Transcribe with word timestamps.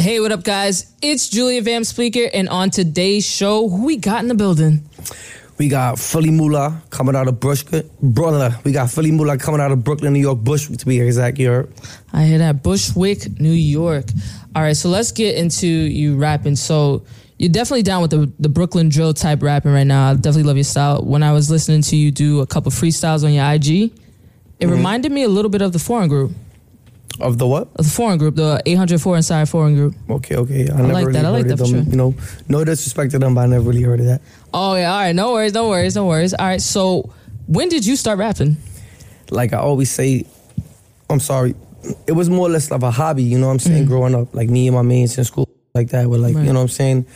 Hey, 0.00 0.18
what 0.18 0.32
up, 0.32 0.44
guys? 0.44 0.90
It's 1.02 1.28
Julia 1.28 1.60
Van 1.60 1.84
Speaker, 1.84 2.30
and 2.32 2.48
on 2.48 2.70
today's 2.70 3.26
show, 3.26 3.68
who 3.68 3.84
we 3.84 3.98
got 3.98 4.22
in 4.22 4.28
the 4.28 4.34
building? 4.34 4.88
We 5.58 5.68
got 5.68 5.98
Philly 5.98 6.30
Moolah 6.30 6.80
coming 6.88 7.14
out 7.14 7.28
of 7.28 7.38
Bushwick. 7.38 7.84
Brother, 8.00 8.58
we 8.64 8.72
got 8.72 8.90
Philly 8.90 9.10
Moolah 9.10 9.36
coming 9.36 9.60
out 9.60 9.72
of 9.72 9.84
Brooklyn, 9.84 10.14
New 10.14 10.20
York, 10.20 10.38
Bushwick 10.38 10.78
to 10.78 10.86
be 10.86 10.98
exact. 11.00 11.38
You? 11.38 11.68
I 12.14 12.24
hear 12.24 12.38
that 12.38 12.62
Bushwick, 12.62 13.38
New 13.38 13.52
York. 13.52 14.06
All 14.56 14.62
right, 14.62 14.74
so 14.74 14.88
let's 14.88 15.12
get 15.12 15.36
into 15.36 15.66
you 15.66 16.16
rapping. 16.16 16.56
So 16.56 17.02
you're 17.36 17.52
definitely 17.52 17.82
down 17.82 18.00
with 18.00 18.10
the, 18.10 18.32
the 18.38 18.48
Brooklyn 18.48 18.88
drill 18.88 19.12
type 19.12 19.42
rapping 19.42 19.70
right 19.70 19.86
now. 19.86 20.12
I 20.12 20.14
definitely 20.14 20.44
love 20.44 20.56
your 20.56 20.64
style. 20.64 21.02
When 21.02 21.22
I 21.22 21.32
was 21.32 21.50
listening 21.50 21.82
to 21.82 21.96
you 21.96 22.10
do 22.10 22.40
a 22.40 22.46
couple 22.46 22.72
freestyles 22.72 23.22
on 23.22 23.34
your 23.34 23.44
IG, 23.44 23.68
it 23.68 23.92
mm-hmm. 24.60 24.70
reminded 24.70 25.12
me 25.12 25.24
a 25.24 25.28
little 25.28 25.50
bit 25.50 25.60
of 25.60 25.74
the 25.74 25.78
foreign 25.78 26.08
group. 26.08 26.32
Of 27.20 27.38
the 27.38 27.46
what? 27.46 27.68
Of 27.76 27.84
the 27.84 27.90
foreign 27.90 28.18
group, 28.18 28.36
the 28.36 28.62
804 28.64 29.16
inside 29.16 29.48
foreign 29.48 29.74
group. 29.74 29.94
Okay, 30.08 30.36
okay. 30.36 30.70
I, 30.70 30.76
never 30.76 30.92
like 30.92 31.06
really 31.06 31.12
that. 31.12 31.24
I 31.24 31.28
like 31.30 31.42
heard 31.42 31.50
that 31.50 31.60
of 31.60 31.66
for 31.68 31.74
them. 31.74 31.84
sure. 31.84 31.90
You 31.90 31.96
know, 31.96 32.14
no 32.48 32.64
disrespect 32.64 33.12
to 33.12 33.18
them, 33.18 33.34
but 33.34 33.42
I 33.42 33.46
never 33.46 33.64
really 33.64 33.82
heard 33.82 34.00
of 34.00 34.06
that. 34.06 34.22
Oh 34.54 34.74
yeah, 34.76 34.92
all 34.92 35.00
right, 35.00 35.14
no 35.14 35.32
worries, 35.32 35.52
no 35.52 35.68
worries, 35.68 35.94
no 35.94 36.06
worries. 36.06 36.34
All 36.34 36.46
right, 36.46 36.60
so 36.60 37.12
when 37.46 37.68
did 37.68 37.86
you 37.86 37.96
start 37.96 38.18
rapping? 38.18 38.56
Like 39.30 39.52
I 39.52 39.58
always 39.58 39.90
say, 39.90 40.24
I'm 41.08 41.20
sorry. 41.20 41.54
It 42.06 42.12
was 42.12 42.28
more 42.28 42.46
or 42.46 42.50
less 42.50 42.70
of 42.70 42.82
a 42.82 42.90
hobby, 42.90 43.22
you 43.22 43.38
know 43.38 43.46
what 43.46 43.54
I'm 43.54 43.58
saying, 43.58 43.84
mm. 43.84 43.88
growing 43.88 44.14
up. 44.14 44.34
Like 44.34 44.48
me 44.48 44.66
and 44.68 44.76
my 44.76 44.82
mates 44.82 45.16
in 45.18 45.24
school, 45.24 45.48
like 45.74 45.90
that, 45.90 46.08
with 46.08 46.20
like. 46.20 46.34
Right. 46.34 46.46
you 46.46 46.52
know 46.52 46.60
what 46.60 46.64
I'm 46.64 46.68
saying? 46.68 47.06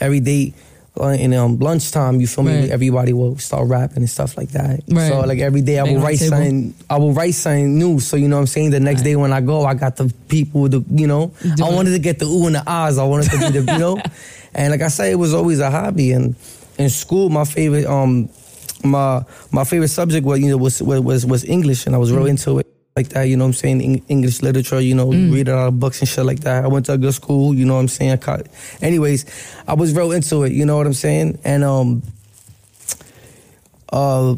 Every 0.00 0.20
day 0.20 0.54
in 1.00 1.32
um, 1.34 1.58
lunchtime, 1.58 2.20
you 2.20 2.26
feel 2.26 2.44
me? 2.44 2.60
Right. 2.60 2.70
Everybody 2.70 3.12
will 3.12 3.38
start 3.38 3.66
rapping 3.68 3.98
and 3.98 4.10
stuff 4.10 4.36
like 4.36 4.50
that. 4.50 4.80
Right. 4.88 5.08
So 5.08 5.20
like 5.20 5.38
every 5.38 5.62
day 5.62 5.78
I 5.78 5.84
will 5.84 6.00
write 6.00 6.18
table. 6.18 6.36
something. 6.36 6.74
I 6.90 6.98
will 6.98 7.12
write 7.12 7.34
something 7.34 7.78
new. 7.78 7.98
So 7.98 8.16
you 8.16 8.28
know 8.28 8.36
what 8.36 8.40
I'm 8.42 8.46
saying. 8.46 8.70
The 8.70 8.80
next 8.80 9.00
Right. 9.00 9.04
day 9.06 9.16
when 9.16 9.32
I 9.32 9.40
go, 9.40 9.64
I 9.64 9.74
got 9.74 9.96
the 9.96 10.12
people. 10.28 10.68
The 10.68 10.84
you 10.90 11.06
know, 11.06 11.32
Do 11.56 11.64
I 11.64 11.68
it. 11.70 11.74
wanted 11.74 11.90
to 11.92 11.98
get 11.98 12.18
the 12.18 12.26
ooh 12.26 12.46
and 12.46 12.54
the 12.56 12.62
ahs. 12.66 12.98
I 12.98 13.04
wanted 13.04 13.30
to 13.30 13.38
be 13.38 13.58
the 13.58 13.72
you 13.72 13.78
know, 13.78 14.02
and 14.54 14.70
like 14.70 14.82
I 14.82 14.88
said, 14.88 15.10
it 15.12 15.16
was 15.16 15.32
always 15.34 15.60
a 15.60 15.70
hobby. 15.70 16.12
And 16.12 16.36
in 16.78 16.90
school, 16.90 17.30
my 17.30 17.44
favorite 17.44 17.86
um 17.86 18.28
my 18.84 19.24
my 19.50 19.64
favorite 19.64 19.88
subject 19.88 20.26
was 20.26 20.40
you 20.40 20.50
know 20.50 20.56
was 20.58 20.82
was 20.82 21.24
was 21.24 21.44
English, 21.44 21.86
and 21.86 21.94
I 21.94 21.98
was 21.98 22.12
real 22.12 22.26
into 22.26 22.58
it 22.58 22.66
like 22.96 23.08
that. 23.10 23.22
You 23.24 23.36
know 23.36 23.44
what 23.44 23.48
I'm 23.48 23.54
saying? 23.54 23.80
Eng- 23.82 24.04
English 24.08 24.42
literature. 24.42 24.80
You 24.80 24.94
know, 24.94 25.08
Mm. 25.08 25.32
read 25.32 25.48
a 25.48 25.56
lot 25.56 25.68
of 25.68 25.80
books 25.80 26.00
and 26.00 26.08
shit 26.08 26.24
like 26.24 26.40
that. 26.40 26.64
I 26.64 26.68
went 26.68 26.86
to 26.86 26.92
a 26.92 26.98
good 26.98 27.14
school. 27.14 27.54
You 27.54 27.64
know 27.64 27.74
what 27.74 27.80
I'm 27.80 27.88
saying? 27.88 28.12
I 28.12 28.16
caught, 28.16 28.46
anyways, 28.82 29.24
I 29.66 29.74
was 29.74 29.92
real 29.94 30.12
into 30.12 30.42
it. 30.44 30.52
You 30.52 30.66
know 30.66 30.76
what 30.76 30.86
I'm 30.86 30.92
saying? 30.94 31.38
And 31.44 31.64
um, 31.64 32.02
uh. 33.92 34.36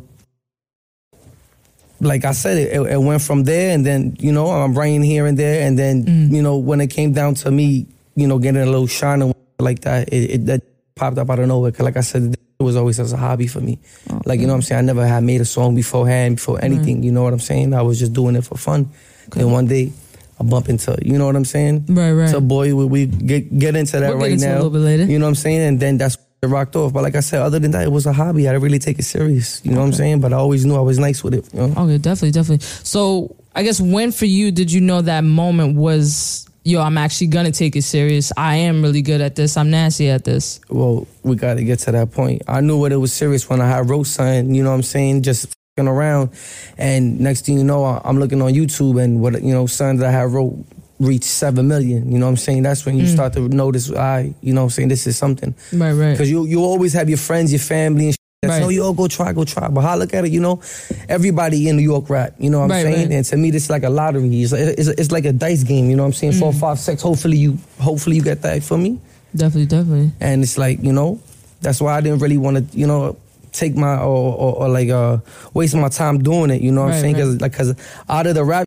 Like 2.01 2.25
I 2.27 2.33
said, 2.33 2.59
it, 2.59 2.73
it, 2.75 3.01
went 3.01 3.23
from 3.23 3.45
there, 3.45 3.73
and 3.73 3.87
then 3.87 4.17
you 4.19 4.31
know 4.31 4.51
I'm 4.51 4.75
writing 4.77 5.03
here 5.03 5.25
and 5.27 5.39
there, 5.39 5.67
and 5.67 5.79
then 5.79 6.05
Mm. 6.05 6.33
you 6.35 6.43
know 6.43 6.57
when 6.59 6.81
it 6.83 6.89
came 6.89 7.13
down 7.13 7.35
to 7.37 7.51
me, 7.51 7.87
you 8.15 8.27
know 8.27 8.39
getting 8.39 8.61
a 8.61 8.67
little 8.67 8.89
shine 8.89 9.23
and 9.23 9.33
like 9.59 9.81
that, 9.83 10.13
it, 10.13 10.31
it 10.31 10.47
that 10.47 10.63
popped 10.97 11.17
up 11.17 11.31
out 11.31 11.39
of 11.39 11.49
nowhere. 11.49 11.71
Cause 11.71 11.85
like 11.85 11.97
I 11.97 12.01
said, 12.03 12.37
was 12.65 12.77
always 12.77 12.99
as 12.99 13.13
a 13.13 13.17
hobby 13.17 13.47
for 13.47 13.61
me. 13.61 13.79
Like 14.25 14.41
you 14.41 14.47
know 14.47 14.53
what 14.53 14.59
I'm 14.59 14.63
saying, 14.63 14.79
I 14.81 14.83
never 14.83 15.07
had 15.07 15.23
made 15.23 15.41
a 15.41 15.45
song 15.45 15.75
beforehand, 15.75 16.37
before 16.37 16.57
mm-hmm. 16.57 16.65
anything. 16.65 17.03
You 17.03 17.13
know 17.13 17.23
what 17.23 17.33
I'm 17.33 17.41
saying? 17.41 17.75
I 17.75 17.83
was 17.83 17.99
just 17.99 18.13
doing 18.13 18.37
it 18.37 18.45
for 18.45 18.57
fun. 18.57 18.91
Then 19.31 19.51
one 19.51 19.67
day, 19.67 19.93
I 20.39 20.45
bump 20.45 20.69
into 20.69 20.99
you 21.03 21.19
know 21.19 21.27
what 21.27 21.37
I'm 21.37 21.45
saying? 21.45 21.87
Right, 21.89 22.13
right. 22.13 22.29
So 22.29 22.41
boy, 22.41 22.75
we, 22.75 22.85
we 22.85 23.07
get 23.07 23.57
get 23.59 23.77
into 23.77 24.01
that 24.01 24.11
We'll 24.11 24.19
right 24.19 24.33
into 24.33 24.47
it 24.47 24.49
a 24.49 24.51
now. 24.51 24.57
little 24.57 24.71
bit 24.71 24.79
later. 24.81 25.05
You 25.05 25.19
know 25.19 25.27
what 25.27 25.31
I'm 25.31 25.35
saying? 25.37 25.61
And 25.61 25.81
then 25.81 25.99
that's 25.99 26.19
it 26.43 26.49
rocked 26.49 26.77
off. 26.77 26.93
But 26.93 27.03
like 27.03 27.15
I 27.17 27.21
said, 27.21 27.41
other 27.43 27.59
than 27.59 27.71
that, 27.73 27.85
it 27.85 27.93
was 27.93 28.07
a 28.07 28.13
hobby. 28.13 28.49
I 28.49 28.53
didn't 28.53 28.63
really 28.63 28.79
take 28.79 28.99
it 28.99 29.05
serious. 29.05 29.65
You 29.65 29.73
know 29.73 29.81
what 29.81 29.87
I'm 29.87 29.93
saying? 29.93 30.21
But 30.21 30.33
I 30.33 30.37
always 30.37 30.65
knew 30.65 30.77
I 30.77 30.81
was 30.81 30.99
nice 30.99 31.25
with 31.25 31.35
it. 31.35 31.53
You 31.53 31.69
know? 31.69 31.83
Okay, 31.85 31.99
definitely, 31.99 32.33
definitely. 32.33 32.67
So 32.67 33.37
I 33.55 33.63
guess 33.63 33.81
when 33.81 34.13
for 34.13 34.27
you 34.27 34.53
did 34.53 34.71
you 34.71 34.81
know 34.81 35.01
that 35.03 35.25
moment 35.25 35.77
was 35.77 36.49
yo, 36.65 36.81
I'm 36.81 36.99
actually 36.99 37.29
gonna 37.29 37.53
take 37.53 37.77
it 37.77 37.83
serious. 37.83 38.33
I 38.37 38.57
am 38.57 38.83
really 38.83 39.03
good 39.03 39.21
at 39.21 39.37
this. 39.37 39.57
I'm 39.57 39.71
nasty 39.71 40.09
at 40.09 40.25
this. 40.25 40.61
well, 40.69 41.07
we 41.23 41.37
got 41.37 41.55
to 41.55 41.65
get 41.65 41.79
to 41.81 41.93
that 41.93 42.11
point. 42.13 42.43
I 42.49 42.61
knew 42.61 42.79
what 42.79 42.93
it 42.93 42.97
was 42.97 43.13
serious 43.13 43.49
when 43.49 43.61
I 43.61 43.69
had 43.69 43.89
wrote 43.89 44.07
something, 44.07 44.55
you 44.55 44.63
know 44.63 44.71
what 44.71 44.77
I'm 44.77 44.83
saying, 44.83 45.23
just 45.23 45.55
fing 45.77 45.89
around. 45.89 46.31
And 46.79 47.21
next 47.21 47.47
thing 47.47 47.59
you 47.59 47.65
know, 47.65 47.85
I- 47.85 48.01
I'm 48.05 48.19
looking 48.19 48.43
on 48.43 48.53
YouTube 48.53 49.03
and 49.03 49.21
what, 49.21 49.41
you 49.43 49.53
know, 49.53 49.67
something 49.67 49.99
that 49.99 50.09
I 50.09 50.13
had 50.13 50.31
wrote 50.31 50.65
reached 51.01 51.25
7 51.25 51.67
million. 51.67 52.11
You 52.11 52.19
know 52.19 52.27
what 52.27 52.31
I'm 52.31 52.37
saying? 52.37 52.63
That's 52.63 52.87
when 52.87 52.97
you 52.97 53.05
mm. 53.05 53.13
start 53.13 53.33
to 53.35 53.49
notice, 53.49 53.91
I, 53.93 54.35
you 54.41 54.53
know 54.53 54.63
what 54.63 54.67
I'm 54.67 54.71
saying, 54.71 54.89
this 54.89 55.07
is 55.07 55.17
something. 55.17 55.55
Right, 55.73 55.93
right. 55.93 56.13
Because 56.13 56.31
you, 56.31 56.47
you 56.47 56.61
always 56.61 56.93
have 56.93 57.09
your 57.09 57.19
friends, 57.19 57.53
your 57.53 57.59
family, 57.59 58.07
and 58.07 58.13
shit. 58.13 58.24
That's, 58.49 58.61
Right. 58.61 58.67
oh, 58.67 58.69
yo, 58.71 58.93
go 58.93 59.09
try, 59.09 59.33
go 59.33 59.45
try. 59.45 59.69
But 59.69 59.81
how 59.83 59.91
I 59.91 59.97
look 59.97 60.15
at 60.15 60.25
it, 60.25 60.33
you 60.33 60.41
know, 60.41 60.61
everybody 61.09 61.69
in 61.69 61.77
New 61.77 61.83
York 61.83 62.09
rap, 62.11 62.35
you 62.39 62.51
know 62.51 62.59
what 62.59 62.65
I'm 62.67 62.71
Right, 62.71 62.83
saying? 62.83 63.09
right. 63.09 63.17
And 63.17 63.25
to 63.27 63.37
me, 63.37 63.51
this 63.51 63.65
is 63.65 63.71
like 63.71 63.83
a 63.85 63.91
lottery. 63.91 64.43
It's, 64.43 64.53
like- 64.53 64.61
it's, 64.79 64.89
it's 64.89 65.11
like 65.13 65.25
a 65.25 65.33
dice 65.33 65.63
game, 65.65 65.91
you 65.91 65.97
know 65.97 66.03
what 66.03 66.09
I'm 66.09 66.13
saying? 66.15 66.33
Mm. 66.35 66.39
Four, 66.41 66.53
five, 66.53 66.79
six. 66.79 67.03
Hopefully 67.03 67.37
you, 67.39 67.59
hopefully 67.81 68.17
you 68.17 68.23
get 68.23 68.43
that 68.43 68.63
for 68.63 68.79
me. 68.79 68.99
Definitely, 69.35 69.67
definitely. 69.67 70.13
And 70.21 70.43
it's 70.43 70.57
like, 70.59 70.83
you 70.83 70.93
know, 70.93 71.21
that's 71.61 71.81
why 71.81 71.97
I 71.97 72.01
didn't 72.01 72.21
really 72.21 72.37
want 72.39 72.57
to, 72.73 72.79
you 72.79 72.87
know, 72.87 73.17
take 73.53 73.77
my 73.77 73.97
or, 73.99 74.35
or, 74.35 74.55
or 74.65 74.69
like 74.69 74.89
uh 74.91 75.19
waste 75.55 75.75
my 75.77 75.89
time 75.89 76.19
doing 76.23 76.51
it. 76.51 76.61
You 76.61 76.73
know 76.73 76.83
what 76.85 76.95
I'm 76.95 77.01
saying? 77.01 77.15
Because 77.15 77.41
like, 77.41 77.53
cause 77.53 77.75
out 78.09 78.27
of 78.27 78.35
the 78.35 78.45
rap, 78.45 78.67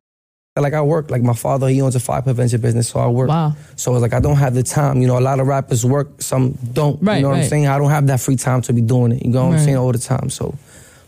like 0.61 0.73
I 0.73 0.81
work. 0.81 1.09
Like 1.11 1.21
my 1.21 1.33
father, 1.33 1.67
he 1.67 1.81
owns 1.81 1.95
a 1.95 1.99
fire 1.99 2.21
prevention 2.21 2.61
business, 2.61 2.89
so 2.89 2.99
I 2.99 3.07
work. 3.07 3.29
Wow. 3.29 3.55
So 3.75 3.93
it's 3.95 4.01
like 4.01 4.13
I 4.13 4.19
don't 4.19 4.37
have 4.37 4.53
the 4.53 4.63
time. 4.63 5.01
You 5.01 5.07
know, 5.07 5.17
a 5.17 5.21
lot 5.21 5.39
of 5.39 5.47
rappers 5.47 5.85
work, 5.85 6.21
some 6.21 6.57
don't. 6.73 7.01
Right, 7.01 7.17
you 7.17 7.21
know 7.23 7.29
what 7.29 7.35
right. 7.35 7.43
I'm 7.43 7.49
saying? 7.49 7.67
I 7.67 7.77
don't 7.77 7.89
have 7.89 8.07
that 8.07 8.19
free 8.19 8.35
time 8.35 8.61
to 8.63 8.73
be 8.73 8.81
doing 8.81 9.11
it. 9.13 9.23
You 9.25 9.31
know 9.31 9.45
what 9.45 9.51
Right. 9.51 9.59
I'm 9.59 9.65
saying? 9.65 9.77
All 9.77 9.91
the 9.91 9.97
time. 9.99 10.29
So, 10.29 10.55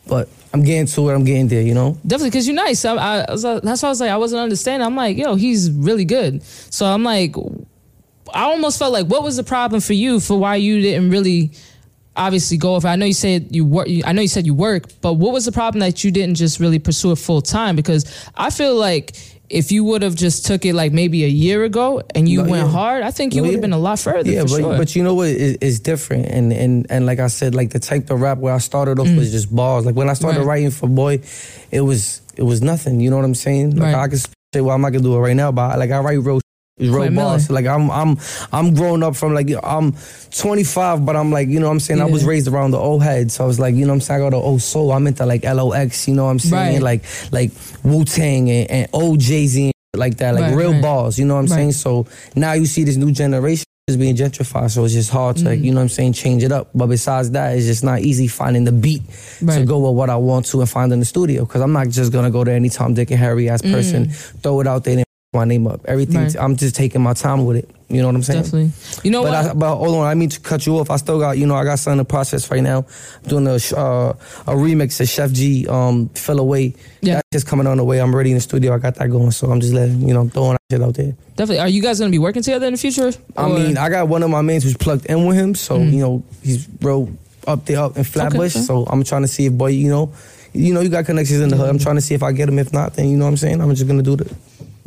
but 0.07 0.29
I'm 0.53 0.63
getting 0.63 0.85
to 0.87 1.09
it. 1.09 1.13
I'm 1.15 1.23
getting 1.23 1.47
there. 1.47 1.61
You 1.61 1.73
know. 1.73 1.97
Definitely, 2.05 2.29
because 2.31 2.47
you're 2.47 2.55
nice. 2.55 2.83
I, 2.85 2.95
I, 2.95 3.19
I 3.21 3.31
was, 3.31 3.45
uh, 3.45 3.59
that's 3.61 3.81
why 3.81 3.89
I 3.89 3.91
was 3.91 4.01
like, 4.01 4.11
I 4.11 4.17
wasn't 4.17 4.41
understanding. 4.41 4.85
I'm 4.85 4.95
like, 4.95 5.17
yo, 5.17 5.35
he's 5.35 5.69
really 5.71 6.05
good. 6.05 6.43
So 6.43 6.85
I'm 6.85 7.03
like, 7.03 7.35
I 8.33 8.43
almost 8.43 8.77
felt 8.79 8.93
like, 8.93 9.07
what 9.07 9.23
was 9.23 9.37
the 9.37 9.43
problem 9.43 9.81
for 9.81 9.93
you 9.93 10.19
for 10.19 10.37
why 10.37 10.55
you 10.55 10.81
didn't 10.81 11.09
really 11.09 11.51
obviously 12.15 12.57
go 12.57 12.75
over? 12.75 12.87
I 12.87 12.95
know 12.95 13.05
you 13.05 13.13
said 13.13 13.55
you 13.55 13.65
work. 13.65 13.87
I 14.05 14.11
know 14.11 14.21
you 14.21 14.27
said 14.27 14.45
you 14.45 14.53
work, 14.53 14.85
but 15.01 15.13
what 15.13 15.33
was 15.33 15.45
the 15.45 15.51
problem 15.51 15.79
that 15.79 16.03
you 16.03 16.11
didn't 16.11 16.35
just 16.35 16.59
really 16.59 16.79
pursue 16.79 17.11
it 17.11 17.15
full 17.17 17.41
time? 17.41 17.75
Because 17.75 18.05
I 18.35 18.49
feel 18.49 18.75
like 18.75 19.15
if 19.49 19.71
you 19.71 19.83
would 19.83 20.01
have 20.03 20.15
just 20.15 20.45
took 20.45 20.63
it 20.65 20.73
like 20.75 20.91
maybe 20.93 21.23
a 21.25 21.27
year 21.27 21.63
ago 21.63 22.01
and 22.15 22.29
you 22.29 22.43
No, 22.43 22.49
went 22.51 22.65
yeah. 22.67 22.71
hard, 22.71 23.03
I 23.03 23.11
think 23.11 23.33
you 23.33 23.41
No, 23.41 23.47
would 23.47 23.53
have 23.53 23.59
yeah. 23.61 23.67
been 23.67 23.73
a 23.73 23.77
lot 23.79 23.99
further. 23.99 24.29
Yeah, 24.29 24.41
but 24.43 24.49
sure. 24.49 24.77
but 24.77 24.95
you 24.95 25.03
know 25.03 25.15
what? 25.15 25.29
It, 25.29 25.57
it's 25.61 25.79
different, 25.79 26.27
and 26.27 26.53
and 26.53 26.85
and 26.89 27.05
like 27.05 27.19
I 27.19 27.27
said, 27.27 27.55
like 27.55 27.69
the 27.71 27.79
type 27.79 28.09
of 28.11 28.21
rap 28.21 28.37
where 28.37 28.53
I 28.53 28.59
started 28.59 28.99
off 28.99 29.09
was 29.15 29.31
just 29.31 29.53
bars. 29.55 29.85
Like 29.85 29.95
when 29.95 30.09
I 30.09 30.13
started 30.13 30.37
Mm. 30.39 30.45
Right. 30.45 30.47
writing 30.47 30.71
for 30.71 30.87
Boy, 30.87 31.21
it 31.71 31.81
was 31.81 32.21
it 32.37 32.43
was 32.43 32.61
nothing. 32.61 32.99
You 33.01 33.09
know 33.09 33.15
what 33.17 33.25
I'm 33.25 33.35
saying? 33.35 33.75
Like 33.75 33.93
Right. 33.95 34.03
I 34.03 34.07
can 34.07 34.17
say, 34.53 34.61
well, 34.61 34.71
I'm 34.75 34.81
not 34.81 34.91
gonna 34.91 35.03
do 35.03 35.15
it 35.15 35.19
right 35.19 35.35
now, 35.35 35.51
but 35.51 35.77
like 35.79 35.91
I 35.91 35.99
write 35.99 36.19
real. 36.21 36.39
Real 36.79 37.09
mellow. 37.11 37.37
Like 37.49 37.65
I'm, 37.65 37.91
I'm, 37.91 38.17
I'm 38.53 38.73
grown 38.73 39.03
up 39.03 39.15
from 39.15 39.33
like 39.33 39.49
I'm 39.63 39.93
25, 40.31 41.05
but 41.05 41.15
I'm 41.15 41.31
like, 41.31 41.47
you 41.49 41.59
know, 41.59 41.67
what 41.67 41.73
I'm 41.73 41.79
saying 41.79 42.01
I 42.01 42.05
was 42.05 42.23
raised 42.25 42.47
around 42.47 42.71
the 42.71 42.77
old 42.79 43.03
head, 43.03 43.31
so 43.31 43.43
I 43.43 43.47
was 43.47 43.59
like, 43.59 43.75
you 43.75 43.85
know, 43.85 43.91
what 43.91 43.95
I'm 43.95 44.01
saying 44.01 44.21
I 44.21 44.23
got 44.25 44.29
the 44.31 44.37
old 44.37 44.61
soul. 44.61 44.91
I'm 44.91 45.05
into 45.07 45.25
like 45.25 45.43
LOX, 45.43 46.07
you 46.07 46.15
know, 46.15 46.25
what 46.25 46.31
I'm 46.31 46.39
saying 46.39 46.81
Right. 46.81 47.01
like, 47.01 47.31
like 47.31 47.51
Wu 47.83 48.05
Tang 48.05 48.49
and, 48.49 48.71
and 48.71 48.89
old 48.93 49.19
Jay 49.19 49.45
Z 49.47 49.65
and 49.65 49.73
like 49.99 50.17
that, 50.17 50.35
like 50.35 50.43
Right, 50.43 50.55
real 50.55 50.71
right. 50.73 50.81
bars. 50.81 51.19
You 51.19 51.25
know 51.25 51.35
what 51.35 51.41
I'm 51.41 51.45
Right. 51.47 51.55
saying? 51.55 51.71
So 51.73 52.05
now 52.35 52.53
you 52.53 52.65
see 52.65 52.83
this 52.83 52.95
new 52.95 53.11
generation 53.11 53.65
is 53.87 53.97
being 53.97 54.15
gentrified, 54.15 54.69
so 54.69 54.85
it's 54.85 54.93
just 54.93 55.09
hard 55.09 55.35
to, 55.37 55.45
Mm. 55.45 55.63
you 55.63 55.71
know 55.71 55.77
what 55.77 55.83
I'm 55.83 55.89
saying, 55.89 56.13
change 56.13 56.43
it 56.43 56.51
up. 56.51 56.69
But 56.75 56.87
besides 56.87 57.31
that, 57.31 57.57
it's 57.57 57.65
just 57.65 57.83
not 57.83 58.01
easy 58.01 58.27
finding 58.27 58.63
the 58.63 58.71
beat 58.71 59.01
to 59.39 59.65
go 59.65 59.79
with 59.79 59.95
what 59.97 60.09
I 60.11 60.15
want 60.15 60.45
to 60.47 60.61
and 60.61 60.69
find 60.69 60.93
in 60.93 60.99
the 60.99 61.05
studio. 61.05 61.43
Because 61.43 61.61
I'm 61.61 61.73
not 61.73 61.89
just 61.89 62.11
gonna 62.13 62.29
go 62.31 62.43
to 62.43 62.51
any 62.51 62.69
Tom, 62.69 62.93
Dick, 62.93 63.09
and 63.11 63.19
Harry 63.19 63.49
ass 63.49 63.61
person, 63.63 64.09
throw 64.43 64.61
it 64.61 64.67
out 64.67 64.83
there 64.83 65.03
my 65.33 65.45
name 65.45 65.67
up. 65.67 65.81
Everything, 65.85 66.21
Mm. 66.21 66.35
Right. 66.35 66.43
I'm 66.43 66.55
just 66.55 66.75
taking 66.75 67.01
my 67.01 67.13
time 67.13 67.45
with 67.45 67.57
it. 67.57 67.69
You 67.87 68.01
know 68.01 68.07
what 68.07 68.15
I'm 68.15 68.23
saying? 68.23 68.43
Definitely. 68.43 68.71
You 69.03 69.11
know 69.11 69.21
But, 69.23 69.31
what? 69.31 69.51
I, 69.51 69.53
but 69.53 69.75
hold 69.77 69.95
on, 69.97 70.07
I 70.07 70.15
mean 70.15 70.29
to 70.29 70.39
cut 70.39 70.65
you 70.65 70.77
off. 70.79 70.89
I 70.89 70.95
still 70.95 71.19
got, 71.19 71.37
you 71.37 71.45
know, 71.45 71.55
I 71.55 71.63
got 71.63 71.77
something 71.77 71.93
in 71.93 71.97
the 71.99 72.05
process 72.05 72.49
right 72.49 72.61
now. 72.63 72.85
I'm 73.23 73.29
doing 73.29 73.45
a 73.47 73.51
uh, 73.53 74.13
a 74.47 74.53
remix 74.55 74.99
of 74.99 75.07
Sheff 75.07 75.31
G, 75.33 75.67
um, 75.67 76.09
Fell 76.09 76.39
Away. 76.39 76.73
Yeah. 77.01 77.15
That's 77.15 77.27
just 77.31 77.47
coming 77.47 77.67
on 77.67 77.77
the 77.77 77.83
way. 77.83 77.99
I'm 78.01 78.15
ready 78.15 78.31
in 78.31 78.35
the 78.37 78.41
studio. 78.41 78.73
I 78.73 78.79
got 78.79 78.95
that 78.95 79.07
going. 79.09 79.29
So 79.31 79.51
I'm 79.51 79.59
just 79.59 79.73
letting, 79.73 80.07
you 80.07 80.13
know, 80.15 80.27
throwing 80.29 80.53
that 80.53 80.61
shit 80.71 80.81
out 80.81 80.95
there. 80.95 81.15
Definitely. 81.35 81.59
Are 81.59 81.69
you 81.69 81.81
guys 81.83 81.99
going 81.99 82.11
to 82.11 82.15
be 82.15 82.19
working 82.19 82.41
together 82.41 82.65
in 82.65 82.73
the 82.73 82.79
future? 82.79 83.11
I 83.37 83.47
mean, 83.49 83.77
I 83.77 83.89
got 83.89 84.07
one 84.07 84.23
of 84.23 84.29
my 84.31 84.41
mains 84.41 84.63
who's 84.63 84.77
plugged 84.77 85.05
in 85.05 85.25
with 85.27 85.37
him, 85.37 85.53
so 85.55 85.77
you 85.77 85.99
know 85.99 86.23
he's 86.43 86.67
real 86.81 87.11
up 87.47 87.65
there 87.65 87.79
up 87.81 87.97
in 87.97 88.03
Flatbush. 88.03 88.55
okay. 88.55 88.65
So 88.65 88.85
I'm 88.85 89.03
trying 89.03 89.21
to 89.23 89.27
see 89.27 89.45
if 89.45 89.53
boy, 89.53 89.67
you 89.67 89.89
know, 89.89 90.11
you 90.53 90.73
know, 90.73 90.81
you 90.81 90.89
got 90.89 91.05
connections 91.05 91.39
in 91.41 91.49
the 91.49 91.55
hood. 91.57 91.69
I'm 91.69 91.79
trying 91.79 91.95
to 91.95 92.01
see 92.01 92.15
if 92.15 92.23
I 92.23 92.31
get 92.31 92.49
him. 92.49 92.57
If 92.59 92.73
not, 92.73 92.93
then 92.95 93.09
you 93.09 93.17
know 93.17 93.25
what 93.25 93.31
I'm 93.31 93.37
saying. 93.37 93.61
I'm 93.61 93.69
just 93.73 93.87
gonna 93.87 94.03
do 94.03 94.15
the, 94.15 94.35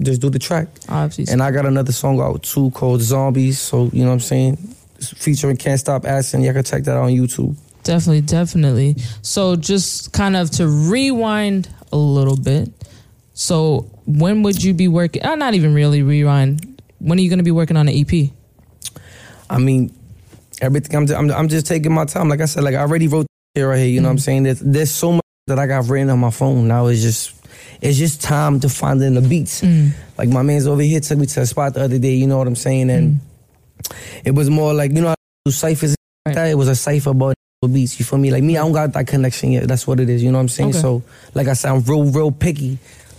just 0.02 0.20
do 0.20 0.30
the 0.30 0.38
track. 0.38 0.68
obviously. 0.88 1.32
And 1.32 1.42
I 1.42 1.50
got 1.50 1.66
another 1.66 1.92
song 1.92 2.20
out 2.20 2.42
too 2.42 2.70
called 2.72 3.00
Zombies. 3.00 3.58
So 3.58 3.90
you 3.92 4.02
know 4.02 4.08
what 4.08 4.14
I'm 4.14 4.20
saying. 4.20 4.74
It's 4.96 5.10
featuring 5.12 5.56
Can't 5.56 5.80
Stop 5.80 6.04
Asking. 6.04 6.42
Y'all 6.42 6.52
can 6.52 6.64
check 6.64 6.84
that 6.84 6.96
out 6.96 7.04
on 7.04 7.10
YouTube. 7.10 7.56
Definitely, 7.82 8.20
definitely. 8.20 8.96
So 9.22 9.56
just 9.56 10.12
kind 10.12 10.36
of 10.36 10.50
to 10.52 10.68
rewind 10.68 11.68
a 11.92 11.96
little 11.96 12.36
bit. 12.36 12.70
So 13.34 13.90
when 14.06 14.42
would 14.42 14.62
you 14.62 14.74
be 14.74 14.88
working? 14.88 15.24
Uh, 15.24 15.34
not 15.34 15.54
even 15.54 15.74
really 15.74 16.02
rewind. 16.02 16.80
When 16.98 17.18
are 17.18 17.22
you 17.22 17.28
going 17.28 17.40
to 17.40 17.44
be 17.44 17.50
working 17.50 17.76
on 17.76 17.86
the 17.86 17.92
E 17.92 18.06
EP? 18.08 18.30
I 19.50 19.58
mean, 19.58 19.92
everything. 20.60 20.96
I'm, 20.96 21.10
I'm, 21.10 21.30
I'm 21.32 21.48
just 21.48 21.66
taking 21.66 21.92
my 21.92 22.04
time. 22.04 22.28
Like 22.28 22.40
I 22.40 22.44
said, 22.44 22.62
like 22.62 22.74
I 22.74 22.78
already 22.78 23.08
wrote 23.08 23.26
it 23.54 23.60
right 23.60 23.78
here. 23.78 23.88
You 23.88 24.00
know 24.00 24.08
what 24.08 24.12
I'm 24.12 24.18
saying? 24.18 24.44
There's, 24.44 24.60
there's 24.60 24.90
so 24.90 25.12
much 25.12 25.22
that 25.48 25.58
I 25.58 25.66
got 25.66 25.88
written 25.88 26.10
on 26.10 26.20
my 26.20 26.30
phone. 26.30 26.68
Now 26.68 26.86
it's 26.86 27.02
just 27.02 27.41
it's 27.82 27.98
just 27.98 28.22
time 28.22 28.60
to 28.60 28.68
find 28.68 29.02
in 29.02 29.14
the 29.14 29.20
beats. 29.20 29.60
Mm. 29.60 29.90
Like 30.16 30.28
my 30.28 30.42
man's 30.42 30.66
over 30.66 30.82
here 30.82 31.00
took 31.00 31.18
me 31.18 31.26
to 31.26 31.40
a 31.40 31.46
spot 31.46 31.74
the 31.74 31.82
other 31.82 31.98
day. 31.98 32.14
You 32.14 32.28
know 32.28 32.38
what 32.38 32.46
I'm 32.46 32.56
saying? 32.56 32.90
And 32.90 33.20
mm. 33.82 33.96
it 34.24 34.30
was 34.30 34.48
more 34.48 34.72
like 34.72 34.92
you 34.92 35.02
know 35.02 35.14
do 35.44 35.50
ciphers. 35.50 35.96
Right. 36.24 36.36
That 36.36 36.50
it 36.50 36.54
was 36.54 36.68
a 36.68 36.76
cipher 36.76 37.10
about 37.10 37.34
beats. 37.66 37.98
You 37.98 38.04
feel 38.04 38.18
me? 38.18 38.30
Like 38.30 38.44
me, 38.44 38.56
I 38.56 38.62
don't 38.62 38.72
got 38.72 38.92
that 38.92 39.06
connection 39.08 39.52
yet. 39.52 39.66
That's 39.68 39.86
what 39.86 40.00
it 40.00 40.08
is. 40.08 40.22
You 40.22 40.30
know 40.30 40.38
what 40.38 40.42
I'm 40.42 40.48
saying? 40.48 40.70
Okay. 40.70 40.78
So 40.78 41.02
like 41.34 41.48
I 41.48 41.54
said, 41.54 41.72
I'm 41.72 41.82
real, 41.82 42.04
real 42.04 42.32
picky. 42.32 42.78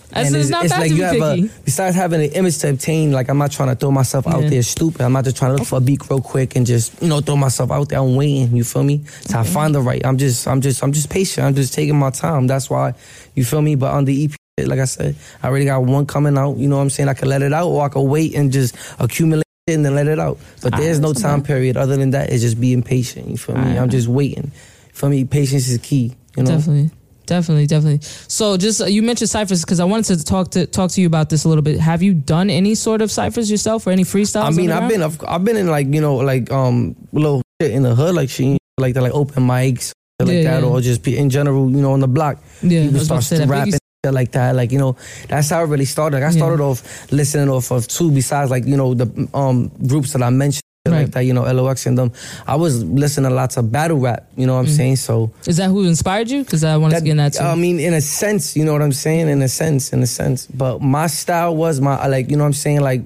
That's- 0.10 0.34
it's 0.34 0.50
not 0.50 0.70
bad 0.70 0.90
to 0.90 0.96
be 0.96 1.02
have 1.02 1.12
picky. 1.14 1.48
a 1.48 1.50
besides 1.66 1.96
having 1.96 2.22
an 2.22 2.32
image 2.34 2.60
to 2.60 2.70
obtain. 2.70 3.12
Like 3.12 3.30
I'm 3.30 3.38
not 3.38 3.52
trying 3.52 3.70
to 3.70 3.76
throw 3.76 3.92
myself 3.92 4.28
out 4.28 4.42
there 4.42 4.62
stupid. 4.62 5.02
I'm 5.02 5.14
not 5.14 5.24
just 5.24 5.38
trying 5.38 5.54
to 5.54 5.58
look 5.58 5.68
for 5.68 5.78
a 5.78 5.82
beat 5.82 6.08
real 6.10 6.22
quick 6.22 6.56
and 6.56 6.66
just 6.66 7.02
you 7.02 7.10
know 7.10 7.20
throw 7.20 7.36
myself 7.36 7.72
out 7.72 7.90
there. 7.90 8.00
I'm 8.00 8.16
waiting. 8.16 8.56
You 8.56 8.64
feel 8.64 8.84
me? 8.84 9.04
Till 9.24 9.40
I 9.40 9.44
find 9.44 9.74
the 9.74 9.82
right. 9.82 10.06
I'm 10.06 10.18
just 10.18 10.48
I'm 10.48 10.62
just 10.62 10.84
I'm 10.84 10.92
just 10.92 11.10
patient. 11.10 11.48
I'm 11.48 11.56
just 11.56 11.74
taking 11.74 11.98
my 11.98 12.12
time. 12.12 12.46
That's 12.48 12.70
why 12.70 12.94
you 13.34 13.44
feel 13.44 13.62
me. 13.62 13.76
But 13.76 13.92
on 13.92 14.06
the 14.06 14.26
EP, 14.26 14.36
like 14.62 14.80
I 14.80 14.86
said, 14.86 15.16
I 15.42 15.48
already 15.48 15.66
got 15.66 15.84
one 15.84 16.06
coming 16.06 16.38
out. 16.38 16.58
You 16.58 16.68
know 16.68 16.76
what 16.78 16.84
I'm 16.84 16.90
saying? 16.92 17.10
I 17.10 17.14
could 17.16 17.28
let 17.28 17.42
it 17.42 17.54
out, 17.54 17.68
or 17.70 17.84
I 17.84 17.90
could 17.90 18.02
wait 18.04 18.36
and 18.36 18.52
just 18.52 18.76
accumulate 19.00 19.44
it 19.68 19.74
and 19.74 19.86
then 19.86 19.96
let 19.96 20.08
it 20.08 20.20
out. 20.20 20.38
But 20.62 20.76
there's 20.78 21.00
no 21.00 21.14
time 21.14 21.42
period 21.42 21.76
other 21.76 21.98
than 21.98 22.12
that. 22.12 22.32
It's 22.32 22.44
just 22.44 22.60
being 22.62 22.84
patient. 22.84 23.28
You 23.30 23.38
feel 23.38 23.58
me? 23.58 23.78
I'm 23.78 23.90
just 23.90 24.08
waiting. 24.08 24.52
For 24.94 25.10
me, 25.10 25.26
patience 25.26 25.68
is 25.68 25.80
key. 25.80 26.16
You 26.38 26.44
know. 26.44 26.52
Definitely. 26.52 26.92
Definitely, 27.26 27.68
definitely. 27.68 28.00
So, 28.28 28.58
just 28.58 28.82
uh, 28.82 28.86
you 28.86 29.02
mentioned 29.02 29.30
ciphers 29.30 29.62
because 29.64 29.80
I 29.80 29.86
wanted 29.86 30.20
to 30.20 30.26
talk 30.26 30.52
to 30.52 30.68
talk 30.68 30.92
to 30.92 31.02
you 31.02 31.08
about 31.08 31.30
this 31.30 31.46
a 31.46 31.50
little 31.50 31.62
bit. 31.62 31.80
Have 31.80 32.04
you 32.04 32.14
done 32.14 32.50
any 32.50 32.76
sort 32.76 33.02
of 33.02 33.10
ciphers 33.12 33.50
yourself 33.50 33.88
or 33.88 33.92
any 33.92 34.04
freestyles? 34.04 34.44
I 34.44 34.50
mean, 34.50 34.70
I've 34.72 34.90
been? 34.90 35.02
I've, 35.02 35.18
I've 35.26 35.44
been 35.46 35.56
in 35.56 35.68
like 35.68 35.88
you 35.88 36.02
know 36.02 36.18
like 36.18 36.52
um 36.52 36.96
little 37.14 37.42
shit 37.62 37.72
in 37.72 37.82
the 37.84 37.96
hood 37.96 38.14
like 38.14 38.30
she 38.30 38.58
like 38.78 38.94
the 38.94 39.02
like 39.02 39.14
open 39.14 39.48
mics 39.48 39.94
like 40.20 40.28
Yeah, 40.30 40.44
that 40.44 40.64
yeah. 40.64 40.70
or 40.70 40.82
just 40.82 41.02
be 41.02 41.18
in 41.18 41.30
general 41.30 41.72
you 41.72 41.78
know 41.82 41.94
on 41.94 42.02
the 42.02 42.10
block 42.10 42.40
Yeah, 42.62 42.84
people 42.88 43.00
start 43.00 43.22
to 43.22 43.28
say 43.28 43.38
that. 43.38 43.48
rapping 43.48 43.80
like 44.12 44.34
that 44.34 44.54
like 44.54 44.72
you 44.74 44.80
know 44.80 44.98
that's 45.30 45.50
how 45.50 45.64
it 45.64 45.68
really 45.68 45.86
started. 45.86 46.18
Like, 46.18 46.24
I 46.24 46.28
Yeah. 46.28 46.32
started 46.32 46.62
off 46.62 47.10
listening 47.12 47.48
off 47.48 47.72
of 47.72 47.88
two 47.88 48.12
besides 48.12 48.52
like 48.52 48.66
you 48.66 48.76
know 48.76 48.94
the 48.94 49.08
um 49.34 49.72
groups 49.88 50.12
that 50.12 50.22
I 50.22 50.30
mentioned 50.30 50.62
Right. 50.86 51.04
like 51.04 51.12
that 51.12 51.22
you 51.22 51.34
know 51.34 51.44
LOX 51.44 51.86
and 51.86 51.98
them. 51.98 52.12
I 52.46 52.56
was 52.58 52.84
listening 52.84 53.30
to 53.30 53.34
lots 53.36 53.56
of 53.56 53.72
battle 53.72 53.98
rap. 54.00 54.28
You 54.36 54.46
know 54.46 54.56
what 54.56 54.60
I'm 54.60 54.66
Mm. 54.66 54.76
saying? 54.76 54.96
So 54.98 55.32
Is 55.48 55.56
that 55.56 55.70
who 55.70 55.84
inspired 55.88 56.30
you? 56.30 56.44
Because 56.44 56.66
I 56.66 56.76
wanted 56.76 56.96
to 56.98 57.02
get 57.06 57.12
in 57.12 57.18
that 57.18 57.32
too. 57.34 57.44
I 57.46 57.56
mean, 57.56 57.80
in 57.80 57.94
a 57.94 58.02
sense, 58.02 58.58
you 58.58 58.66
know 58.66 58.74
what 58.74 58.82
I'm 58.82 58.92
saying? 58.92 59.30
In 59.30 59.42
a 59.42 59.48
sense, 59.48 59.94
in 59.94 60.04
a 60.04 60.08
sense. 60.08 60.48
But 60.48 60.82
my 60.82 61.08
style 61.08 61.56
was 61.56 61.80
my 61.80 62.06
like, 62.08 62.30
you 62.30 62.36
know 62.36 62.44
what 62.44 62.48
I'm 62.48 62.54
saying? 62.54 62.82
Like 62.82 63.04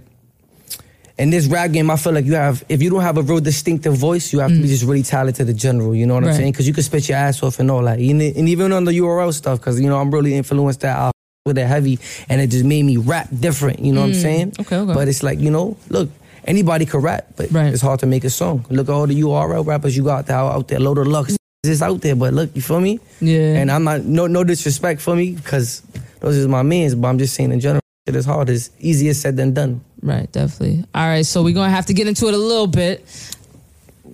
in 1.17 1.29
this 1.31 1.47
rap 1.47 1.71
game, 1.71 1.89
I 1.89 1.95
feel 1.97 2.13
like 2.13 2.25
you 2.25 2.33
have 2.35 2.63
if 2.69 2.81
you 2.81 2.89
don't 2.89 3.01
have 3.01 3.17
a 3.17 3.21
real 3.23 3.39
distinctive 3.39 3.95
voice, 3.95 4.31
you 4.33 4.39
have 4.39 4.51
to 4.51 4.61
be 4.61 4.67
just 4.67 4.83
really 4.83 5.03
talented 5.03 5.49
in 5.49 5.57
general. 5.57 5.95
You 5.95 6.05
know 6.05 6.13
what 6.15 6.23
Mm. 6.23 6.27
Right. 6.27 6.33
I'm 6.33 6.37
saying? 6.37 6.51
Because 6.51 6.67
you 6.67 6.73
can 6.73 6.83
spit 6.83 7.09
your 7.09 7.17
ass 7.17 7.41
off 7.43 7.59
and 7.59 7.71
all 7.71 7.81
that. 7.83 7.99
And, 7.99 8.21
and 8.21 8.49
even 8.49 8.71
on 8.71 8.85
the 8.85 8.91
URL 8.93 9.33
stuff, 9.33 9.59
because 9.59 9.79
you 9.79 9.89
know 9.89 9.97
I'm 9.99 10.11
really 10.11 10.35
influenced 10.35 10.81
that 10.81 10.95
out 10.97 11.13
with 11.45 11.57
it 11.57 11.65
heavy, 11.65 11.97
and 12.29 12.41
it 12.41 12.47
just 12.47 12.65
made 12.65 12.83
me 12.83 12.97
rap 12.97 13.29
different. 13.39 13.79
You 13.79 13.93
know 13.93 14.01
what 14.01 14.07
I'm 14.07 14.13
saying? 14.13 14.51
Mm. 14.51 14.59
Okay, 14.61 14.75
okay. 14.77 14.93
But 14.93 15.07
it's 15.07 15.23
like 15.23 15.39
you 15.39 15.51
know, 15.51 15.77
look. 15.89 16.09
Anybody 16.45 16.85
can 16.85 17.01
rap, 17.01 17.27
but 17.35 17.51
Right. 17.51 17.73
it's 17.73 17.81
hard 17.81 17.99
to 17.99 18.05
make 18.05 18.23
a 18.23 18.29
song. 18.29 18.65
Look 18.69 18.87
at 18.87 18.93
all 18.93 19.05
the 19.05 19.19
URL 19.19 19.65
rappers 19.65 19.97
you 19.97 20.03
got 20.05 20.29
out, 20.29 20.53
out 20.55 20.69
there. 20.69 20.79
Load 20.79 20.97
of 20.97 21.05
Lux 21.07 21.35
is 21.65 21.81
out 21.81 21.99
there, 21.99 22.15
but 22.15 22.33
look, 22.33 22.55
you 22.55 22.61
feel 22.61 22.79
me? 22.79 23.01
yeah. 23.19 23.55
And 23.59 23.69
I'm 23.69 23.83
not 23.83 24.05
no 24.05 24.27
no 24.27 24.45
disrespect 24.45 25.01
for 25.01 25.13
me 25.13 25.33
because 25.33 25.81
those 26.21 26.37
is 26.37 26.47
my 26.47 26.61
mans, 26.63 26.95
but 26.95 27.09
I'm 27.09 27.17
just 27.17 27.33
saying 27.33 27.51
in 27.51 27.59
general, 27.59 27.81
it 28.05 28.15
is 28.15 28.23
hard. 28.25 28.47
It's 28.49 28.69
easier 28.79 29.13
said 29.13 29.35
than 29.35 29.53
done. 29.53 29.81
Right, 30.01 30.31
definitely. 30.31 30.85
All 30.94 31.07
right, 31.07 31.25
so 31.25 31.44
we're 31.44 31.53
gonna 31.53 31.69
have 31.71 31.88
to 31.88 31.94
get 31.94 32.07
into 32.07 32.27
it 32.27 32.33
a 32.33 32.38
little 32.38 32.67
bit. 32.67 33.05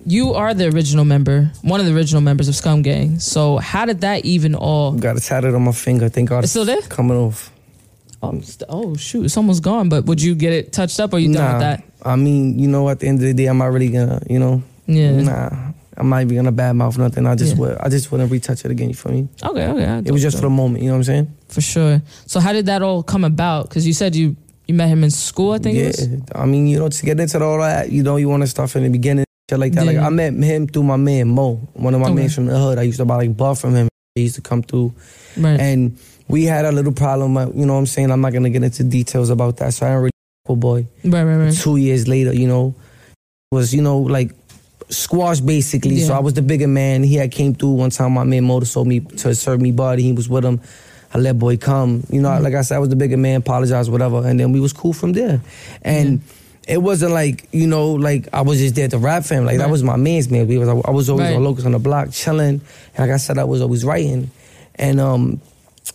You 0.06 0.34
are 0.34 0.52
the 0.52 0.66
original 0.68 1.04
member, 1.04 1.50
one 1.62 1.80
of 1.80 1.86
the 1.86 1.94
original 1.94 2.20
members 2.20 2.48
of 2.48 2.54
Scum 2.54 2.82
Gang. 2.82 3.18
So 3.20 3.56
how 3.58 3.86
did 3.86 4.00
that 4.02 4.24
even 4.24 4.54
all? 4.54 4.92
Got 4.92 5.16
a 5.16 5.20
tatted 5.20 5.54
on 5.54 5.62
my 5.62 5.72
finger. 5.72 6.08
Thank 6.08 6.28
God 6.30 6.44
It's 6.44 6.50
still 6.52 6.64
there? 6.64 6.80
coming 6.82 7.16
off. 7.16 7.50
Oh, 8.22 8.40
st- 8.40 8.62
oh 8.68 8.96
shoot, 8.96 9.24
it's 9.24 9.36
almost 9.36 9.62
gone. 9.62 9.88
But 9.88 10.04
would 10.06 10.20
you 10.20 10.34
get 10.34 10.52
it 10.52 10.72
touched 10.72 10.98
up, 11.00 11.12
or 11.12 11.18
you 11.18 11.32
done 11.32 11.52
with 11.54 11.60
that? 11.60 11.84
I 12.02 12.16
mean, 12.16 12.58
you 12.58 12.68
know, 12.68 12.88
at 12.88 13.00
the 13.00 13.06
end 13.08 13.18
of 13.20 13.24
the 13.26 13.34
day, 13.34 13.46
I'm 13.46 13.58
not 13.58 13.66
really 13.72 13.88
gonna, 13.88 14.20
you 14.28 14.38
know, 14.38 14.62
Yeah. 14.86 15.20
nah. 15.20 15.50
I'm 15.96 16.08
not 16.08 16.22
even 16.22 16.34
gonna 16.36 16.52
badmouth 16.52 16.98
nothing. 16.98 17.24
I 17.26 17.34
just 17.36 17.52
Yeah. 17.54 17.60
would, 17.60 17.78
I 17.78 17.88
just 17.88 18.10
wouldn't 18.10 18.30
retouch 18.30 18.64
it 18.64 18.70
again. 18.70 18.88
You 18.88 18.94
feel 18.94 19.12
me? 19.12 19.28
Okay, 19.42 19.66
okay. 19.68 20.02
It 20.04 20.10
was 20.10 20.22
just 20.22 20.36
for 20.36 20.42
the 20.42 20.50
moment. 20.50 20.82
You 20.82 20.88
know 20.88 20.94
what 20.96 20.98
I'm 20.98 21.04
saying? 21.04 21.28
for 21.48 21.60
sure. 21.60 22.02
So 22.26 22.40
how 22.40 22.52
did 22.52 22.66
that 22.66 22.82
all 22.82 23.02
come 23.04 23.22
about? 23.24 23.68
Because 23.68 23.86
you 23.86 23.92
said 23.92 24.16
you 24.16 24.34
you 24.66 24.74
met 24.74 24.88
him 24.88 25.04
in 25.04 25.10
school. 25.10 25.52
I 25.52 25.58
think 25.58 25.76
yeah. 25.76 26.16
I 26.34 26.46
mean, 26.46 26.66
you 26.66 26.78
know, 26.78 26.88
to 26.88 27.06
get 27.06 27.20
into 27.20 27.42
all 27.42 27.58
that, 27.58 27.90
you 27.90 28.02
know, 28.02 28.16
you 28.16 28.28
want 28.28 28.42
to 28.42 28.46
start 28.46 28.70
from 28.70 28.82
the 28.84 28.88
beginning, 28.90 29.24
shit 29.50 29.58
like 29.58 29.72
that. 29.72 29.86
Like 29.86 29.96
I 29.98 30.08
met 30.08 30.32
him 30.34 30.66
through 30.66 30.84
my 30.84 30.96
man 30.96 31.28
Mo, 31.28 31.56
one 31.74 31.94
of 31.94 32.00
my 32.00 32.06
Okay. 32.06 32.14
mans 32.14 32.34
from 32.34 32.46
the 32.46 32.58
hood. 32.58 32.78
I 32.78 32.82
used 32.82 32.98
to 32.98 33.04
buy 33.04 33.16
like 33.16 33.36
buff 33.36 33.60
from 33.60 33.74
him. 33.74 33.88
He 34.14 34.22
used 34.22 34.36
to 34.36 34.40
come 34.40 34.62
through. 34.62 34.94
Right. 35.36 35.58
And 35.60 35.98
we 36.28 36.44
had 36.44 36.64
a 36.64 36.72
little 36.72 36.92
problem, 36.92 37.36
you 37.58 37.66
know 37.66 37.74
what 37.74 37.80
I'm 37.80 37.86
saying? 37.86 38.10
I'm 38.10 38.20
not 38.20 38.32
gonna 38.32 38.50
get 38.50 38.62
into 38.62 38.84
details 38.84 39.30
about 39.30 39.58
that. 39.58 39.74
So 39.74 39.86
I 39.86 39.90
didn't 39.90 40.02
really 40.02 40.60
boy. 40.60 40.86
right, 41.04 41.24
right, 41.24 41.36
right. 41.36 41.52
Two 41.54 41.76
years 41.76 42.06
later, 42.08 42.32
you 42.32 42.46
know, 42.46 42.74
was, 43.50 43.74
you 43.74 43.82
know, 43.82 43.98
like 43.98 44.32
squash 44.88 45.40
basically. 45.40 45.98
So 46.00 46.14
I 46.14 46.20
was 46.20 46.34
the 46.34 46.42
bigger 46.42 46.68
man. 46.68 47.02
He 47.02 47.14
had 47.16 47.32
came 47.32 47.54
through 47.54 47.72
one 47.72 47.90
time, 47.90 48.12
my 48.12 48.24
man 48.24 48.44
Motor 48.44 48.66
sold 48.66 48.86
me 48.86 49.00
to 49.00 49.34
serve 49.34 49.60
me 49.60 49.72
body. 49.72 50.02
He 50.02 50.12
was 50.12 50.28
with 50.28 50.44
him. 50.44 50.60
I 51.14 51.18
let 51.18 51.38
boy 51.38 51.56
come. 51.56 52.04
You 52.10 52.20
know, 52.20 52.38
like 52.40 52.54
I 52.54 52.62
said, 52.62 52.76
I 52.76 52.78
was 52.80 52.88
the 52.88 52.96
bigger 52.96 53.16
man, 53.16 53.36
apologize, 53.40 53.88
whatever. 53.88 54.26
And 54.26 54.38
then 54.40 54.50
we 54.52 54.58
was 54.60 54.72
cool 54.72 54.92
from 54.92 55.12
there. 55.12 55.40
And 55.82 56.22
it 56.66 56.78
wasn't 56.82 57.12
like, 57.12 57.48
you 57.52 57.66
know, 57.66 57.92
like 57.92 58.28
I 58.32 58.40
was 58.40 58.58
just 58.58 58.74
there 58.74 58.88
to 58.88 58.98
rap 58.98 59.24
for 59.24 59.34
him. 59.34 59.44
Like 59.44 59.58
that 59.58 59.70
was 59.70 59.82
my 59.84 59.96
man's 59.96 60.28
man. 60.30 60.48
We 60.48 60.58
was, 60.58 60.68
I 60.68 60.90
was 60.90 61.08
always 61.08 61.28
Right. 61.28 61.36
on 61.36 61.44
locus 61.44 61.64
on 61.66 61.72
the 61.72 61.78
block 61.78 62.10
chilling. 62.10 62.60
And 62.96 62.98
like 62.98 63.10
I 63.10 63.18
said, 63.18 63.38
I 63.38 63.44
was 63.44 63.60
always 63.62 63.84
writing. 63.84 64.30
And 64.74 65.00
um 65.00 65.40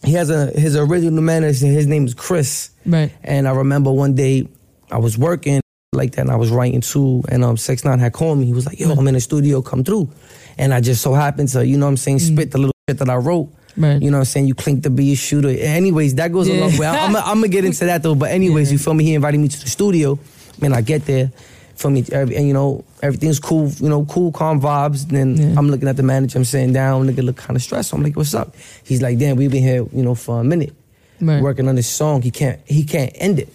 he 0.06 0.14
has 0.14 0.30
a 0.30 0.48
his 0.58 0.76
original 0.78 1.22
manager, 1.22 1.66
his 1.66 1.88
name 1.88 2.06
is 2.06 2.14
Chris. 2.14 2.70
Right. 2.86 3.12
And 3.24 3.48
I 3.48 3.52
remember 3.52 3.92
one 3.92 4.14
day 4.16 4.48
I 4.92 5.00
was 5.00 5.18
working 5.18 5.60
like 5.92 6.12
that 6.14 6.22
and 6.22 6.32
I 6.32 6.36
was 6.38 6.50
writing 6.52 6.80
too. 6.82 7.24
And 7.28 7.44
um 7.44 7.58
Six 7.58 7.84
Nine 7.84 8.00
had 8.00 8.14
called 8.14 8.38
me. 8.38 8.46
He 8.46 8.54
was 8.54 8.66
like, 8.66 8.80
Yo, 8.80 8.92
I'm 8.94 9.08
in 9.08 9.16
the 9.16 9.20
studio, 9.20 9.62
come 9.62 9.84
through. 9.84 10.10
And 10.58 10.74
I 10.74 10.80
just 10.82 11.02
so 11.02 11.14
happened 11.14 11.50
to, 11.50 11.66
you 11.66 11.78
know 11.78 11.88
what 11.88 11.92
I'm 11.92 11.98
saying, 11.98 12.20
spit 12.20 12.52
the 12.52 12.58
little 12.60 12.74
shit 12.88 13.00
that 13.00 13.10
I 13.10 13.16
wrote. 13.16 13.50
Right. 13.80 14.02
You 14.02 14.12
know 14.12 14.18
what 14.18 14.22
I'm 14.22 14.26
saying? 14.26 14.48
You 14.48 14.54
clink 14.56 14.84
to 14.84 14.90
be 14.90 15.14
a 15.14 15.16
shooter. 15.16 15.50
Anyways, 15.50 16.16
that 16.16 16.32
goes 16.34 16.48
Yeah. 16.50 16.56
a 16.56 16.60
long 16.68 16.78
way. 16.78 16.86
I'm, 16.88 17.16
I'm 17.16 17.24
gonna 17.38 17.48
get 17.48 17.64
into 17.66 17.86
that 17.86 18.04
though. 18.04 18.14
But 18.16 18.32
anyways, 18.32 18.68
Yeah. 18.70 18.74
you 18.74 18.78
feel 18.80 18.94
me? 18.94 19.06
He 19.06 19.14
invited 19.16 19.40
me 19.40 19.48
to 19.48 19.60
the 19.60 19.70
studio. 19.70 20.20
Man, 20.62 20.74
I 20.74 20.82
get 20.82 21.06
there. 21.06 21.32
For 21.76 21.90
me, 21.90 22.04
and 22.12 22.30
you 22.46 22.52
know, 22.52 22.84
everything's 23.02 23.40
cool, 23.40 23.72
you 23.80 23.88
know, 23.88 24.04
cool, 24.04 24.34
calm 24.34 24.60
vibes. 24.60 25.08
Then 25.08 25.38
Yeah. 25.38 25.54
I'm 25.58 25.70
looking 25.72 25.88
at 25.88 25.96
the 25.96 26.04
manager, 26.04 26.38
I'm 26.38 26.44
sitting 26.44 26.74
down, 26.74 27.08
nigga 27.08 27.24
look 27.24 27.38
kind 27.38 27.56
of 27.56 27.64
stressed. 27.64 27.94
I'm 27.94 28.04
like, 28.04 28.18
what's 28.18 28.34
up? 28.36 28.54
He's 28.84 29.02
like, 29.02 29.18
damn, 29.18 29.38
we've 29.38 29.50
been 29.50 29.64
here, 29.64 29.86
you 29.94 30.04
know, 30.04 30.14
for 30.14 30.42
a 30.42 30.44
minute 30.44 30.74
Right. 31.22 31.42
working 31.42 31.70
on 31.70 31.76
this 31.76 31.88
song. 31.88 32.22
He 32.22 32.32
can't 32.32 32.60
he 32.66 32.84
can't 32.84 33.14
end 33.16 33.40
it. 33.40 33.48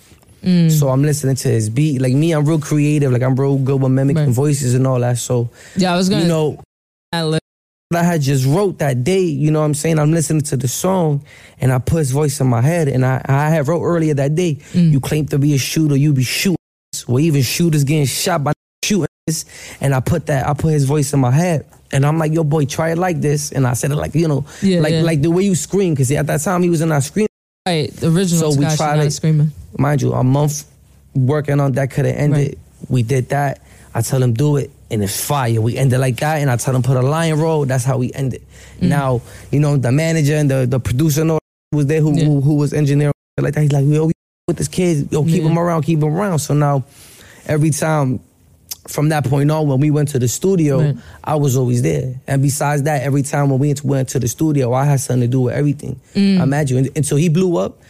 Mm. 0.42 0.70
So 0.70 0.88
I'm 0.88 1.02
listening 1.02 1.36
to 1.36 1.48
his 1.48 1.68
beat. 1.68 2.00
Like 2.00 2.14
me, 2.14 2.32
I'm 2.32 2.46
real 2.46 2.58
creative. 2.58 3.12
Like 3.12 3.22
I'm 3.22 3.36
real 3.36 3.58
good 3.58 3.82
with 3.82 3.92
mimicking 3.92 4.24
Right. 4.26 4.34
voices 4.34 4.72
and 4.72 4.86
all 4.86 5.00
that. 5.00 5.18
So 5.18 5.50
Yeah, 5.76 5.92
I 5.92 5.96
was 5.98 6.08
gonna. 6.08 6.22
you 6.22 6.28
know, 6.28 6.60
ad-lib. 7.96 8.04
I 8.08 8.12
had 8.12 8.20
just 8.22 8.46
wrote 8.46 8.78
that 8.78 9.04
day, 9.04 9.20
you 9.22 9.50
know 9.50 9.60
what 9.60 9.66
I'm 9.66 9.74
saying? 9.74 9.98
I'm 9.98 10.12
listening 10.12 10.42
to 10.42 10.56
the 10.56 10.68
song 10.68 11.24
and 11.60 11.72
I 11.72 11.78
put 11.78 11.98
his 11.98 12.10
voice 12.10 12.40
in 12.40 12.46
my 12.46 12.60
head 12.60 12.88
and 12.88 13.04
I, 13.04 13.20
I 13.26 13.50
had 13.50 13.68
wrote 13.68 13.82
earlier 13.82 14.14
that 14.14 14.34
day, 14.34 14.56
Mm. 14.72 14.92
you 14.92 15.00
claim 15.00 15.26
to 15.26 15.38
be 15.38 15.54
a 15.54 15.58
shooter, 15.58 15.96
you 15.96 16.12
be 16.12 16.22
shooting 16.22 16.56
or 17.08 17.20
even 17.20 17.42
shooters 17.42 17.84
getting 17.84 18.06
shot 18.06 18.42
by 18.44 18.52
shooting. 18.84 19.06
And 19.80 19.94
I 19.94 20.00
put 20.00 20.26
that, 20.26 20.46
I 20.46 20.52
put 20.54 20.72
his 20.72 20.84
voice 20.84 21.12
in 21.12 21.20
my 21.20 21.30
head. 21.30 21.66
And 21.92 22.04
I'm 22.04 22.18
like, 22.18 22.32
yo, 22.32 22.44
boy, 22.44 22.64
try 22.66 22.90
it 22.90 22.98
like 22.98 23.20
this. 23.20 23.52
And 23.52 23.66
I 23.66 23.72
said 23.74 23.90
it 23.90 23.96
like, 23.96 24.14
you 24.14 24.26
know, 24.28 24.44
Yeah, 24.62 24.80
like 24.80 24.92
yeah. 24.92 25.02
like 25.02 25.22
the 25.22 25.30
way 25.30 25.44
you 25.44 25.54
scream, 25.54 25.94
because 25.94 26.10
at 26.10 26.26
that 26.26 26.40
time 26.42 26.62
he 26.62 26.68
was 26.70 26.80
in 26.80 26.90
our 26.92 27.00
screen. 27.00 27.26
right, 27.66 27.90
the 27.92 28.08
original. 28.08 28.52
So 28.52 28.58
we 28.58 28.66
tried 28.76 28.98
it. 29.00 29.10
screaming. 29.12 29.52
Mind 29.78 30.02
you, 30.02 30.12
a 30.12 30.22
month 30.24 30.64
working 31.14 31.60
on 31.60 31.72
that 31.72 31.90
could 31.90 32.04
have 32.04 32.16
ended. 32.16 32.38
Right. 32.48 32.58
We 32.88 33.02
did 33.02 33.30
that. 33.30 33.60
I 33.94 34.02
tell 34.02 34.22
him 34.22 34.34
do 34.34 34.56
it, 34.56 34.70
and 34.90 35.02
it's 35.02 35.24
fire. 35.24 35.60
We 35.60 35.76
ended 35.76 36.00
like 36.00 36.16
that, 36.18 36.38
and 36.40 36.50
I 36.50 36.56
tell 36.56 36.74
him 36.74 36.82
put 36.82 36.96
a 36.96 37.02
lion 37.02 37.38
roll. 37.38 37.64
That's 37.64 37.84
how 37.84 37.98
we 37.98 38.12
ended. 38.12 38.42
Mm. 38.80 38.88
Now, 38.88 39.22
you 39.52 39.60
know, 39.60 39.76
the 39.76 39.92
manager 39.92 40.34
and 40.34 40.50
the 40.50 40.66
the 40.66 40.80
producer 40.80 41.20
and 41.22 41.30
all 41.32 41.38
was 41.72 41.86
there 41.86 42.00
who 42.00 42.12
Yeah. 42.16 42.24
who, 42.24 42.40
who 42.40 42.54
was 42.56 42.72
engineering 42.72 43.12
like 43.40 43.54
that. 43.54 43.62
He's 43.62 43.72
like, 43.72 43.86
yo, 43.86 44.06
we 44.06 44.12
with 44.48 44.56
this 44.58 44.68
kid, 44.68 45.08
yo, 45.12 45.22
keep 45.24 45.42
Yeah. 45.42 45.48
him 45.50 45.58
around, 45.58 45.82
keep 45.82 46.00
him 46.02 46.12
around. 46.12 46.40
So 46.40 46.54
now, 46.54 46.84
every 47.46 47.70
time. 47.70 48.20
From 48.86 49.08
that 49.08 49.24
point 49.24 49.50
on, 49.50 49.66
when 49.66 49.80
we 49.80 49.90
went 49.90 50.10
to 50.10 50.18
the 50.18 50.28
studio, 50.28 50.78
Right. 50.78 50.96
I 51.24 51.36
was 51.36 51.56
always 51.56 51.80
there. 51.80 52.20
And 52.26 52.42
besides 52.42 52.82
that, 52.82 53.00
every 53.02 53.22
time 53.22 53.48
when 53.48 53.58
we 53.58 53.72
went 53.82 54.10
to 54.10 54.18
the 54.18 54.28
studio, 54.28 54.74
I 54.74 54.84
had 54.84 55.00
something 55.00 55.22
to 55.22 55.26
do 55.26 55.40
with 55.40 55.54
everything. 55.54 55.98
Mm. 56.14 56.42
Imagine. 56.42 56.76
And, 56.76 56.90
and 56.94 57.06
so 57.06 57.16
he 57.16 57.30
blew 57.30 57.56
up. 57.56 57.80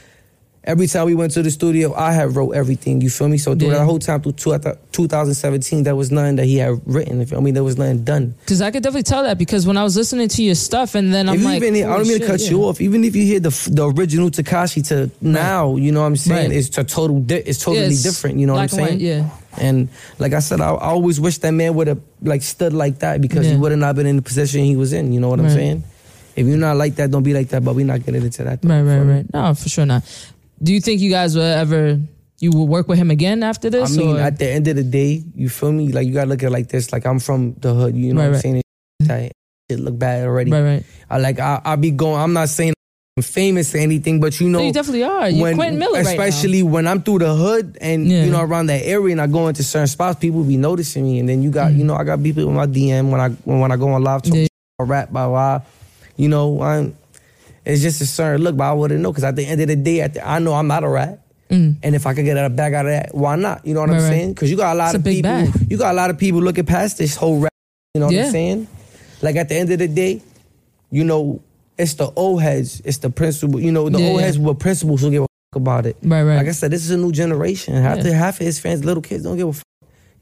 Every 0.66 0.86
time 0.86 1.04
we 1.04 1.14
went 1.14 1.32
to 1.32 1.42
the 1.42 1.50
studio, 1.50 1.92
I 1.94 2.12
had 2.12 2.34
wrote 2.34 2.52
everything. 2.52 3.02
You 3.02 3.10
feel 3.10 3.28
me? 3.28 3.36
So 3.36 3.54
through 3.54 3.68
Yeah. 3.68 3.74
that 3.78 3.84
whole 3.84 3.98
time, 3.98 4.22
through 4.22 4.32
two, 4.32 4.58
2017, 4.92 5.82
there 5.82 5.94
was 5.94 6.10
nothing 6.10 6.36
that 6.36 6.46
he 6.46 6.56
had 6.56 6.80
written. 6.86 7.20
You 7.20 7.26
feel 7.26 7.42
me? 7.42 7.50
There 7.50 7.62
was 7.62 7.76
nothing 7.76 8.02
done. 8.02 8.34
Because 8.40 8.62
I 8.62 8.70
could 8.70 8.82
definitely 8.82 9.02
tell 9.02 9.24
that 9.24 9.36
because 9.36 9.66
when 9.66 9.76
I 9.76 9.82
was 9.84 9.94
listening 9.94 10.28
to 10.28 10.42
your 10.42 10.54
stuff 10.54 10.94
and 10.94 11.12
then 11.12 11.28
I'm 11.28 11.34
if 11.34 11.44
like, 11.44 11.62
even 11.62 11.74
I 11.76 11.96
don't 11.98 12.08
mean 12.08 12.18
to 12.18 12.26
cut 12.26 12.40
yeah. 12.40 12.50
you 12.50 12.62
off. 12.64 12.80
Even 12.80 13.04
if 13.04 13.14
you 13.14 13.24
hear 13.24 13.40
the 13.40 13.50
the 13.70 13.90
original 13.90 14.30
Tekashi 14.30 14.86
to 14.88 15.10
now, 15.20 15.76
you 15.76 15.92
know 15.92 16.00
what 16.00 16.06
I'm 16.06 16.16
saying? 16.16 16.48
Right. 16.48 16.56
It's 16.56 16.78
a 16.78 16.84
total. 16.84 17.20
Di- 17.20 17.42
it's 17.44 17.62
totally 17.62 17.84
Yeah, 17.84 17.90
it's 17.92 18.02
different. 18.02 18.38
You 18.38 18.46
know 18.46 18.54
what 18.54 18.62
I'm 18.62 18.68
saying? 18.68 18.88
white, 18.88 19.00
yeah. 19.00 19.28
And 19.58 19.88
like 20.18 20.32
I 20.32 20.38
said, 20.40 20.62
I, 20.62 20.70
I 20.70 20.88
always 20.88 21.20
wish 21.20 21.38
that 21.38 21.52
man 21.52 21.74
would 21.74 21.88
have 21.88 22.00
like 22.22 22.40
stood 22.42 22.72
like 22.72 23.00
that 23.00 23.20
because 23.20 23.46
he 23.46 23.54
would 23.56 23.70
have 23.70 23.78
not 23.80 23.96
been 23.96 24.06
in 24.06 24.16
the 24.16 24.22
position 24.22 24.64
he 24.64 24.76
was 24.76 24.94
in. 24.94 25.12
You 25.12 25.20
know 25.20 25.28
what 25.28 25.40
I'm 25.40 25.50
saying? 25.50 25.84
If 26.36 26.48
you're 26.48 26.56
not 26.56 26.76
like 26.76 26.96
that, 26.96 27.12
don't 27.12 27.22
be 27.22 27.32
like 27.32 27.50
that. 27.50 27.64
But 27.64 27.76
we're 27.76 27.86
not 27.86 28.04
getting 28.04 28.22
into 28.22 28.42
that. 28.42 28.58
Right, 28.64 28.82
right, 28.82 28.98
right. 29.02 29.26
No, 29.32 29.54
for 29.54 29.68
sure 29.68 29.86
not. 29.86 30.02
Do 30.62 30.72
you 30.72 30.80
think 30.80 31.00
you 31.00 31.10
guys 31.10 31.34
will 31.36 31.42
ever 31.42 32.00
you 32.40 32.50
will 32.50 32.66
work 32.68 32.88
with 32.88 32.98
him 32.98 33.10
again 33.10 33.42
after 33.42 33.70
this? 33.70 33.94
I 33.96 33.98
mean, 34.00 34.16
or? 34.16 34.20
at 34.20 34.38
the 34.38 34.48
end 34.50 34.68
of 34.68 34.76
the 34.76 34.82
day, 34.84 35.22
you 35.34 35.48
feel 35.48 35.72
me? 35.72 35.88
Like 35.92 36.06
you 36.06 36.12
gotta 36.14 36.28
look 36.30 36.42
at 36.42 36.46
it 36.48 36.50
like 36.50 36.68
this. 36.68 36.92
Like 36.92 37.06
I'm 37.06 37.18
from 37.20 37.54
the 37.60 37.72
hood. 37.74 37.96
You 37.96 38.12
know 38.14 38.20
Right, 38.20 38.26
what 38.28 38.28
I'm 38.28 38.32
right. 38.34 38.42
saying? 38.42 38.62
That 39.00 39.32
It 39.68 39.80
look 39.80 39.98
bad 39.98 40.24
already. 40.26 40.50
right, 40.50 40.62
right. 40.62 40.84
I 41.10 41.18
like 41.18 41.38
I 41.40 41.60
I 41.64 41.76
be 41.76 41.90
going. 41.90 42.20
I'm 42.20 42.32
not 42.32 42.48
saying 42.48 42.72
I'm 43.16 43.22
famous 43.22 43.74
or 43.74 43.78
anything, 43.78 44.18
but 44.20 44.40
you 44.40 44.48
know. 44.48 44.58
No, 44.58 44.64
you 44.66 44.72
definitely 44.72 45.04
are. 45.04 45.28
You're 45.30 45.54
Quentin 45.54 45.78
Miller 45.78 46.02
right 46.02 46.06
especially 46.18 46.62
when 46.62 46.86
I'm 46.88 47.00
through 47.02 47.20
the 47.20 47.34
hood 47.34 47.78
and 47.80 48.06
Yeah. 48.08 48.24
you 48.24 48.30
know 48.30 48.40
around 48.42 48.66
that 48.66 48.84
area 48.84 49.12
and 49.12 49.20
I 49.20 49.26
go 49.26 49.46
into 49.48 49.62
certain 49.62 49.86
spots, 49.86 50.18
people 50.18 50.42
be 50.44 50.56
noticing 50.56 51.04
me, 51.04 51.18
and 51.20 51.28
then 51.28 51.42
you 51.42 51.50
got 51.50 51.70
Mm. 51.72 51.78
you 51.78 51.84
know 51.84 51.94
I 51.94 52.04
got 52.04 52.22
people 52.22 52.48
in 52.48 52.54
my 52.54 52.66
DM 52.66 53.10
when 53.10 53.20
I 53.20 53.28
when, 53.44 53.60
when 53.60 53.72
I 53.72 53.76
go 53.76 53.88
on 53.90 54.02
live 54.02 54.22
talk, 54.22 54.34
Yeah. 54.34 54.46
rap, 54.80 55.10
blah 55.10 55.28
blah. 55.28 55.60
You 56.16 56.28
know, 56.28 56.60
I'm, 56.62 56.94
it's 57.64 57.82
just 57.82 58.00
a 58.00 58.06
certain 58.06 58.42
look, 58.42 58.56
but 58.56 58.64
I 58.64 58.72
wouldn't 58.72 59.00
know 59.00 59.10
because 59.12 59.24
at 59.24 59.36
the 59.36 59.44
end 59.46 59.60
of 59.60 59.68
the 59.68 59.76
day, 59.76 60.00
at 60.00 60.14
the, 60.14 60.26
I 60.28 60.38
know 60.38 60.54
I'm 60.54 60.66
not 60.66 60.84
a 60.84 60.88
rat. 60.88 61.20
Mm. 61.50 61.76
And 61.82 61.94
if 61.94 62.06
I 62.06 62.14
could 62.14 62.24
get 62.24 62.36
a 62.36 62.48
bag 62.50 62.72
out 62.74 62.86
of 62.86 62.92
that, 62.92 63.14
why 63.14 63.36
not? 63.36 63.66
You 63.66 63.74
know 63.74 63.80
what 63.80 63.90
Right, 63.90 63.96
I'm 63.98 64.02
right. 64.02 64.08
saying? 64.08 64.32
Because 64.32 64.50
you 64.50 64.56
got 64.56 64.74
a 64.74 64.78
lot 64.78 64.86
It's 64.88 64.94
of 64.96 65.04
big 65.04 65.16
people. 65.16 65.30
bag. 65.30 65.70
You 65.70 65.76
got 65.76 65.92
a 65.92 65.96
lot 65.96 66.10
of 66.10 66.18
people 66.18 66.40
looking 66.40 66.64
past 66.66 66.98
this 66.98 67.16
whole 67.16 67.38
rap. 67.38 67.52
You 67.94 68.00
know 68.00 68.06
what 68.06 68.14
Yeah. 68.14 68.26
I'm 68.26 68.32
saying? 68.32 68.68
Like 69.22 69.36
at 69.36 69.48
the 69.48 69.54
end 69.56 69.70
of 69.70 69.78
the 69.78 69.88
day, 69.88 70.22
you 70.90 71.04
know, 71.04 71.42
it's 71.78 71.94
the 71.94 72.10
old 72.16 72.40
heads, 72.42 72.80
it's 72.84 72.98
the 72.98 73.10
principal. 73.10 73.60
You 73.60 73.72
know, 73.72 73.88
the 73.88 73.98
Yeah, 73.98 74.06
old 74.08 74.20
yeah. 74.20 74.26
heads 74.26 74.38
were 74.38 74.54
principals 74.54 75.02
who 75.02 75.10
give 75.10 75.22
a 75.22 75.26
fuck 75.52 75.56
about 75.60 75.86
it. 75.86 75.96
Right, 76.02 76.22
right. 76.22 76.36
Like 76.36 76.48
I 76.48 76.52
said, 76.52 76.70
this 76.70 76.84
is 76.84 76.90
a 76.90 76.96
new 76.96 77.12
generation. 77.12 77.74
Half, 77.74 78.02
the, 78.02 78.12
half 78.14 78.40
of 78.40 78.46
his 78.46 78.58
fans, 78.58 78.84
little 78.84 79.02
kids, 79.02 79.24
don't 79.24 79.36
give 79.36 79.48
a 79.48 79.52
fuck. 79.52 79.62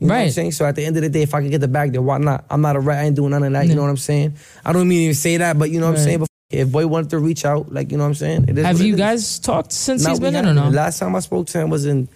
You 0.00 0.08
know 0.08 0.14
what 0.14 0.18
I'm 0.18 0.24
Right. 0.24 0.32
saying? 0.32 0.52
So 0.52 0.66
at 0.66 0.74
the 0.74 0.84
end 0.84 0.96
of 0.96 1.02
the 1.02 1.08
day, 1.08 1.22
if 1.22 1.34
I 1.34 1.40
could 1.42 1.50
get 1.50 1.60
the 1.60 1.68
bag 1.68 1.92
there, 1.92 2.02
why 2.02 2.18
not? 2.18 2.44
I'm 2.50 2.60
not 2.60 2.74
a 2.76 2.80
rat. 2.80 2.98
I 2.98 3.06
ain't 3.06 3.14
doing 3.16 3.30
none 3.30 3.42
of 3.44 3.52
that. 3.52 3.66
You 3.68 3.74
know 3.76 3.82
what 3.82 3.90
I'm 3.90 3.96
saying? 3.96 4.34
I 4.64 4.72
don't 4.72 4.88
mean 4.88 4.98
to 4.98 5.02
even 5.04 5.14
say 5.14 5.36
that, 5.36 5.56
but 5.58 5.70
you 5.70 5.78
know 5.78 5.86
what 5.86 5.92
Right. 5.92 5.98
I'm 6.00 6.04
saying? 6.04 6.18
But 6.18 6.28
if 6.52 6.70
boy 6.70 6.86
wanted 6.86 7.10
to 7.10 7.18
reach 7.18 7.44
out, 7.44 7.72
like, 7.72 7.90
you 7.90 7.96
know 7.96 8.04
what 8.04 8.08
I'm 8.08 8.14
saying? 8.14 8.44
It 8.48 8.58
is 8.58 8.66
Have 8.66 8.80
you 8.80 8.92
it 8.94 8.94
is. 8.94 8.98
guys 9.00 9.38
talked 9.38 9.72
since 9.72 10.02
Nah, 10.04 10.10
he's 10.10 10.20
been 10.20 10.34
in 10.36 10.46
or 10.46 10.54
no? 10.54 10.68
Last 10.68 10.98
time 10.98 11.16
I 11.16 11.20
spoke 11.20 11.46
to 11.48 11.60
him 11.60 11.70
was 11.70 11.86
in 11.86 12.08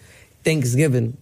Thanksgiving. 0.44 1.16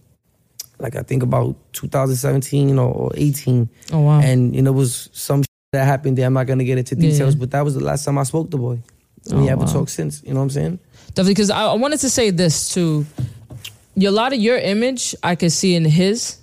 Like 0.79 0.95
I 0.95 1.03
think 1.03 1.23
about 1.23 1.55
2017 1.73 2.77
or, 2.77 2.93
or 2.93 3.11
18. 3.15 3.69
Oh 3.93 3.99
wow. 4.01 4.19
And 4.19 4.53
you 4.55 4.61
know, 4.61 4.71
it 4.71 4.75
was 4.75 5.09
some 5.13 5.43
that 5.71 5.85
happened 5.85 6.17
there. 6.17 6.25
I'm 6.27 6.33
not 6.33 6.47
gonna 6.47 6.63
get 6.65 6.77
into 6.77 6.95
Yeah. 6.95 7.09
details, 7.11 7.35
but 7.35 7.51
that 7.51 7.63
was 7.63 7.75
the 7.75 7.83
last 7.83 8.03
time 8.05 8.17
I 8.17 8.23
spoke 8.23 8.51
to 8.51 8.57
boy. 8.57 8.79
And 9.29 9.39
we 9.39 9.45
Oh, 9.45 9.49
haven't 9.49 9.67
wow. 9.67 9.73
talked 9.73 9.91
since. 9.91 10.21
You 10.25 10.33
know 10.33 10.39
what 10.41 10.43
I'm 10.43 10.49
saying? 10.51 10.79
Definitely, 11.13 11.31
because 11.33 11.49
I, 11.49 11.63
I 11.65 11.73
wanted 11.73 11.99
to 12.01 12.09
say 12.09 12.29
this 12.29 12.69
too. 12.73 13.05
A 13.97 14.09
lot 14.09 14.33
of 14.33 14.39
your 14.39 14.57
image 14.57 15.15
I 15.23 15.35
could 15.35 15.53
see 15.53 15.73
in 15.75 15.85
his, 15.85 16.37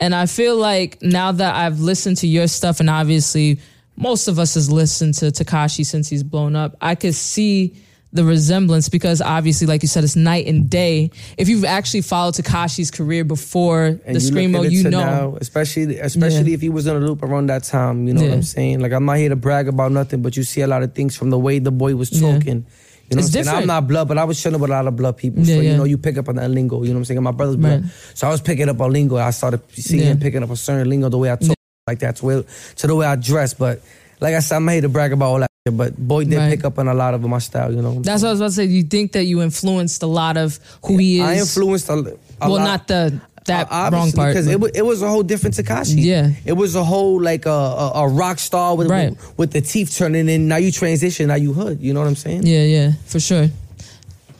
and 0.00 0.12
I 0.14 0.26
feel 0.26 0.56
like 0.56 1.00
now 1.00 1.30
that 1.30 1.54
I've 1.54 1.78
listened 1.78 2.16
to 2.18 2.26
your 2.26 2.48
stuff, 2.48 2.80
and 2.80 2.90
obviously 2.90 3.60
most 3.96 4.28
of 4.28 4.38
us 4.38 4.54
has 4.54 4.70
listened 4.70 5.14
to 5.14 5.26
Tekashi 5.26 5.84
since 5.84 6.08
he's 6.08 6.22
blown 6.22 6.56
up. 6.56 6.76
I 6.80 6.94
could 6.94 7.14
see 7.14 7.76
the 8.14 8.24
resemblance 8.24 8.90
because 8.90 9.22
obviously, 9.22 9.66
like 9.66 9.80
you 9.80 9.88
said, 9.88 10.04
it's 10.04 10.16
night 10.16 10.46
and 10.46 10.68
day. 10.68 11.10
If 11.38 11.48
you've 11.48 11.64
actually 11.64 12.02
followed 12.02 12.34
Tekashi's 12.34 12.90
career 12.90 13.24
before 13.24 13.84
And 14.04 14.16
the 14.16 14.20
screamo, 14.20 14.70
you 14.70 14.82
know. 14.84 15.00
now, 15.00 15.36
especially 15.40 15.98
especially 15.98 16.50
Yeah. 16.50 16.54
if 16.54 16.60
he 16.60 16.68
was 16.68 16.86
in 16.86 16.94
a 16.94 17.00
loop 17.00 17.22
around 17.22 17.46
that 17.48 17.64
time. 17.64 18.06
You 18.06 18.12
know 18.14 18.22
what 18.22 18.32
I'm 18.32 18.42
saying? 18.42 18.80
Like 18.80 18.92
I'm 18.92 19.06
not 19.06 19.16
here 19.16 19.30
to 19.30 19.36
brag 19.36 19.66
about 19.66 19.92
nothing, 19.92 20.20
but 20.20 20.36
you 20.36 20.42
see 20.42 20.60
a 20.60 20.66
lot 20.66 20.82
of 20.82 20.94
things 20.94 21.16
from 21.16 21.30
the 21.30 21.38
way 21.38 21.58
the 21.58 21.70
boy 21.72 21.96
was 21.96 22.10
Yeah. 22.12 22.32
talking. 22.32 22.66
You 23.08 23.16
know 23.16 23.20
It's 23.20 23.28
what 23.28 23.38
I'm 23.38 23.42
different. 23.44 23.58
I'm 23.62 23.66
not 23.66 23.88
blood, 23.88 24.08
but 24.08 24.18
I 24.18 24.24
was 24.24 24.42
chilling 24.42 24.60
with 24.60 24.70
a 24.70 24.72
lot 24.74 24.86
of 24.86 24.94
blood 24.96 25.16
people. 25.16 25.42
Yeah, 25.42 25.54
so 25.56 25.60
yeah. 25.62 25.70
you 25.70 25.76
know, 25.78 25.84
you 25.84 25.96
pick 25.98 26.18
up 26.18 26.28
on 26.28 26.36
that 26.36 26.50
lingo. 26.50 26.82
You 26.82 26.88
know 26.88 26.94
what 26.94 26.98
I'm 27.00 27.04
saying? 27.06 27.22
My 27.22 27.30
brother's 27.30 27.56
blood. 27.56 27.82
Right. 27.82 27.90
So 28.14 28.26
I 28.26 28.30
was 28.30 28.40
picking 28.42 28.68
up 28.68 28.78
on 28.80 28.90
lingo. 28.92 29.16
I 29.16 29.30
started 29.30 29.60
seeing 29.72 30.02
Yeah. 30.02 30.08
him 30.12 30.18
picking 30.18 30.42
up 30.42 30.50
a 30.50 30.56
certain 30.56 30.88
lingo, 30.88 31.08
the 31.08 31.18
way 31.18 31.30
I 31.32 31.36
talk, 31.36 31.56
like 31.86 31.98
that, 32.00 32.16
to, 32.16 32.24
way, 32.26 32.44
to 32.76 32.86
the 32.86 32.94
way 32.94 33.06
I 33.06 33.16
dress. 33.16 33.54
But 33.54 33.80
like 34.20 34.34
I 34.34 34.40
said, 34.40 34.56
I'm 34.56 34.68
here 34.68 34.80
to 34.82 34.88
brag 34.88 35.12
about 35.12 35.26
all 35.26 35.38
that. 35.40 35.48
Shit, 35.66 35.76
but 35.76 35.96
boy 35.96 36.24
did 36.24 36.36
Right. 36.36 36.50
pick 36.50 36.64
up 36.64 36.78
on 36.78 36.88
a 36.88 36.94
lot 36.94 37.14
of 37.14 37.22
my 37.22 37.38
style. 37.38 37.72
You 37.74 37.82
know. 37.82 38.00
That's 38.00 38.22
what 38.22 38.28
I 38.28 38.32
was 38.32 38.40
about 38.40 38.46
to 38.48 38.52
say. 38.54 38.64
You 38.66 38.82
think 38.84 39.12
that 39.12 39.24
you 39.24 39.42
influenced 39.42 40.02
a 40.02 40.06
lot 40.06 40.36
of 40.36 40.58
who 40.84 40.96
he 40.98 41.20
is? 41.20 41.26
I 41.26 41.34
influenced 41.36 41.88
a, 41.88 41.92
a 41.92 42.04
well, 42.48 42.50
lot. 42.52 42.64
not 42.64 42.88
the 42.88 43.20
that 43.46 43.66
Uh, 43.72 43.90
wrong 43.92 44.12
part. 44.12 44.30
because 44.30 44.46
it 44.46 44.60
was, 44.60 44.70
it 44.72 44.82
was 44.86 45.02
a 45.02 45.08
whole 45.08 45.24
different 45.24 45.56
Tekashi. 45.56 45.96
Yeah. 45.98 46.30
it 46.44 46.52
was 46.52 46.76
a 46.76 46.84
whole 46.84 47.20
like 47.20 47.46
a 47.46 47.50
a, 47.50 47.92
a 48.04 48.08
rock 48.08 48.38
star 48.38 48.76
with, 48.76 48.88
Right. 48.88 49.16
with 49.36 49.50
the 49.50 49.60
teeth 49.60 49.96
turning 49.96 50.28
in. 50.28 50.46
Now 50.46 50.56
you 50.58 50.70
transition. 50.70 51.26
Now 51.28 51.34
you 51.34 51.52
hood. 51.52 51.80
You 51.80 51.92
know 51.94 52.00
what 52.00 52.06
I'm 52.08 52.14
saying? 52.16 52.42
Yeah, 52.46 52.62
yeah, 52.62 52.92
for 53.06 53.18
sure. 53.18 53.48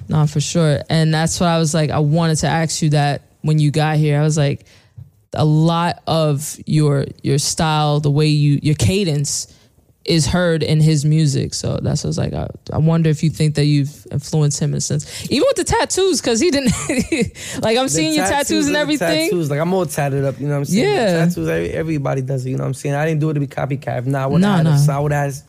No, 0.08 0.26
for 0.28 0.40
sure. 0.40 0.82
And 0.88 1.12
that's 1.12 1.40
what 1.40 1.48
I 1.48 1.58
was 1.58 1.74
like, 1.74 1.90
I 1.90 1.98
wanted 1.98 2.36
to 2.38 2.46
ask 2.48 2.82
you 2.82 2.90
that 2.90 3.22
when 3.42 3.58
you 3.58 3.70
got 3.72 3.96
here. 3.96 4.20
I 4.20 4.22
was 4.22 4.36
like, 4.36 4.64
a 5.34 5.44
lot 5.44 6.02
of 6.06 6.56
your 6.66 7.06
your 7.22 7.38
style, 7.38 8.00
the 8.00 8.10
way 8.10 8.26
you 8.28 8.58
your 8.62 8.74
cadence 8.74 9.52
is 10.04 10.26
heard 10.26 10.62
in 10.64 10.80
his 10.80 11.04
music. 11.04 11.54
So 11.54 11.78
that's 11.80 12.02
what 12.02 12.08
I 12.08 12.08
was 12.08 12.18
like, 12.18 12.32
I, 12.32 12.48
I 12.72 12.78
wonder 12.78 13.08
if 13.08 13.22
you 13.22 13.30
think 13.30 13.54
that 13.54 13.66
you've 13.66 14.04
influenced 14.10 14.58
him 14.60 14.72
in 14.72 14.78
a 14.78 14.80
sense. 14.80 15.30
Even 15.30 15.46
with 15.46 15.56
the 15.56 15.64
tattoos, 15.64 16.20
because 16.20 16.40
he 16.40 16.50
didn't 16.50 16.72
like 17.62 17.78
I'm 17.78 17.84
The 17.86 17.88
seeing 17.88 18.14
your 18.14 18.26
tattoos 18.26 18.66
and 18.66 18.76
everything. 18.76 19.30
Tattoos, 19.30 19.48
like 19.50 19.60
I'm 19.60 19.72
all 19.72 19.86
tatted 19.86 20.24
up. 20.24 20.40
You 20.40 20.46
know 20.48 20.54
what 20.54 20.58
I'm 20.58 20.64
saying? 20.64 20.92
Yeah. 20.92 21.24
tattoos. 21.26 21.48
Everybody 21.48 22.22
does 22.22 22.44
it. 22.44 22.50
You 22.50 22.56
know 22.56 22.64
what 22.64 22.68
I'm 22.68 22.74
saying? 22.74 22.94
I 22.96 23.06
didn't 23.06 23.20
do 23.20 23.30
it 23.30 23.34
to 23.34 23.40
be 23.40 23.46
copycat. 23.46 23.98
If 23.98 24.06
not, 24.06 24.22
I 24.22 24.26
would 24.26 24.40
Nah, 24.40 24.56
have 24.56 24.64
nah. 24.64 24.76
had 24.76 24.88
a 24.88 24.92
I 24.92 24.98
would 24.98 25.12
have 25.12 25.34
had 25.34 25.42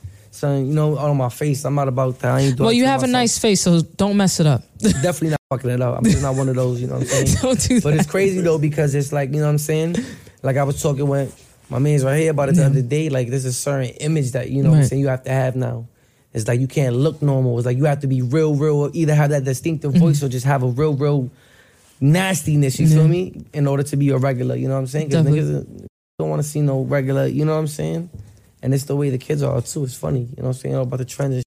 you 0.44 0.74
know, 0.74 0.98
on 0.98 1.18
my 1.18 1.30
face. 1.30 1.64
I'm 1.66 1.76
not 1.76 1.88
about 1.88 2.20
that. 2.20 2.34
I 2.36 2.40
ain't 2.42 2.58
doing 2.58 2.66
Well, 2.66 2.74
you 2.74 2.86
have 2.86 3.04
a 3.04 3.08
nice 3.08 3.38
face, 3.38 3.62
so 3.62 3.82
don't 3.82 4.18
mess 4.18 4.40
it 4.40 4.48
up. 4.48 4.64
Definitely 4.80 5.30
not 5.32 5.40
fucking 5.58 5.70
it 5.70 5.82
up. 5.82 5.98
I'm 5.98 6.04
just 6.04 6.22
not 6.22 6.36
one 6.36 6.50
of 6.50 6.56
those. 6.56 6.82
You 6.82 6.88
know 6.88 6.94
what 6.96 7.02
I'm 7.04 7.08
saying? 7.28 7.38
don't 7.42 7.60
do 7.60 7.82
But 7.82 7.92
that. 7.92 8.00
it's 8.02 8.10
crazy 8.10 8.42
though 8.42 8.58
because 8.58 8.96
it's 8.96 9.12
like 9.12 9.30
you 9.32 9.38
know 9.38 9.44
what 9.46 9.52
I'm 9.52 9.58
saying. 9.58 9.96
Like 10.42 10.58
I 10.58 10.64
was 10.64 10.82
talking 10.82 11.08
with 11.08 11.40
my 11.70 11.80
man's 11.80 12.04
right 12.04 12.20
here 12.20 12.32
about 12.32 12.50
it 12.50 12.56
the 12.56 12.66
other 12.66 12.82
day. 12.82 13.10
Like 13.10 13.30
there's 13.30 13.46
a 13.46 13.54
certain 13.54 13.90
image 14.02 14.32
that 14.32 14.50
you 14.50 14.62
know 14.64 14.70
what 14.70 14.76
I'm 14.76 14.82
Right. 14.82 14.90
saying 14.90 15.02
you 15.02 15.08
have 15.08 15.24
to 15.24 15.32
have 15.32 15.56
now. 15.56 15.88
It's 16.34 16.48
like 16.48 16.60
you 16.60 16.68
can't 16.68 16.96
look 16.96 17.22
normal. 17.22 17.58
It's 17.60 17.66
like 17.66 17.78
you 17.78 17.86
have 17.86 18.00
to 18.02 18.08
be 18.08 18.22
real, 18.24 18.56
real. 18.56 18.76
Or 18.78 18.90
either 18.94 19.14
have 19.16 19.30
that 19.30 19.44
distinctive 19.44 19.94
voice 19.94 20.24
or 20.24 20.30
just 20.30 20.46
have 20.48 20.64
a 20.64 20.68
real, 20.68 20.96
real 20.96 21.30
nastiness. 22.02 22.80
You 22.80 22.88
Mm-hmm. 22.88 22.96
Yeah. 22.98 23.02
feel 23.04 23.08
me? 23.08 23.46
In 23.54 23.68
order 23.68 23.84
to 23.84 23.96
be 23.98 24.10
a 24.10 24.18
regular, 24.18 24.56
you 24.56 24.68
know 24.68 24.74
what 24.74 24.80
I'm 24.82 24.88
saying? 24.88 25.10
Because 25.10 25.26
Definitely. 25.26 25.62
niggas 25.64 25.88
don't 26.20 26.30
want 26.30 26.42
to 26.42 26.48
see 26.48 26.62
no 26.62 26.82
regular. 26.82 27.28
You 27.28 27.46
know 27.46 27.54
what 27.54 27.60
I'm 27.60 27.68
saying? 27.68 28.10
And 28.62 28.74
it's 28.74 28.86
the 28.86 28.96
way 28.96 29.10
the 29.10 29.18
kids 29.18 29.44
are 29.44 29.62
too. 29.62 29.84
It's 29.84 29.96
funny. 29.96 30.22
You 30.22 30.26
know 30.38 30.44
what 30.44 30.48
I'm 30.48 30.54
saying? 30.54 30.76
About 30.76 30.98
the 30.98 31.06
trends 31.06 31.36
and 31.36 31.44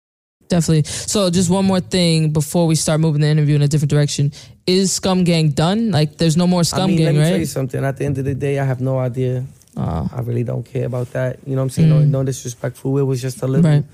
Definitely. 0.54 0.84
So, 0.84 1.30
just 1.30 1.50
one 1.50 1.64
more 1.64 1.80
thing 1.80 2.30
before 2.30 2.66
we 2.66 2.74
start 2.76 3.00
moving 3.00 3.20
the 3.22 3.28
interview 3.28 3.56
in 3.56 3.62
a 3.62 3.68
different 3.68 3.90
direction. 3.90 4.32
Is 4.66 4.92
Scum 4.92 5.24
Gang 5.24 5.50
done? 5.50 5.90
Like, 5.90 6.16
there's 6.18 6.36
no 6.36 6.46
more 6.46 6.62
Scum 6.64 6.82
I 6.82 6.86
mean, 6.86 6.96
Gang, 6.98 7.06
let 7.06 7.14
me 7.14 7.20
right? 7.20 7.28
tell 7.30 7.38
you 7.40 7.46
something. 7.46 7.84
At 7.84 7.96
the 7.96 8.04
end 8.04 8.18
of 8.18 8.24
the 8.24 8.34
day, 8.34 8.58
I 8.58 8.64
have 8.64 8.80
no 8.80 8.98
idea. 8.98 9.44
Uh, 9.76 10.06
I 10.12 10.20
really 10.20 10.44
don't 10.44 10.64
care 10.64 10.86
about 10.86 11.10
that. 11.12 11.38
You 11.46 11.56
know 11.56 11.62
what 11.62 11.64
I'm 11.64 11.70
saying? 11.70 11.88
No, 11.88 11.96
Mm. 11.96 12.08
no 12.10 12.22
disrespectful. 12.22 12.96
It 12.98 13.02
was 13.02 13.20
just 13.20 13.42
a 13.42 13.46
little. 13.48 13.68
Right. 13.68 13.84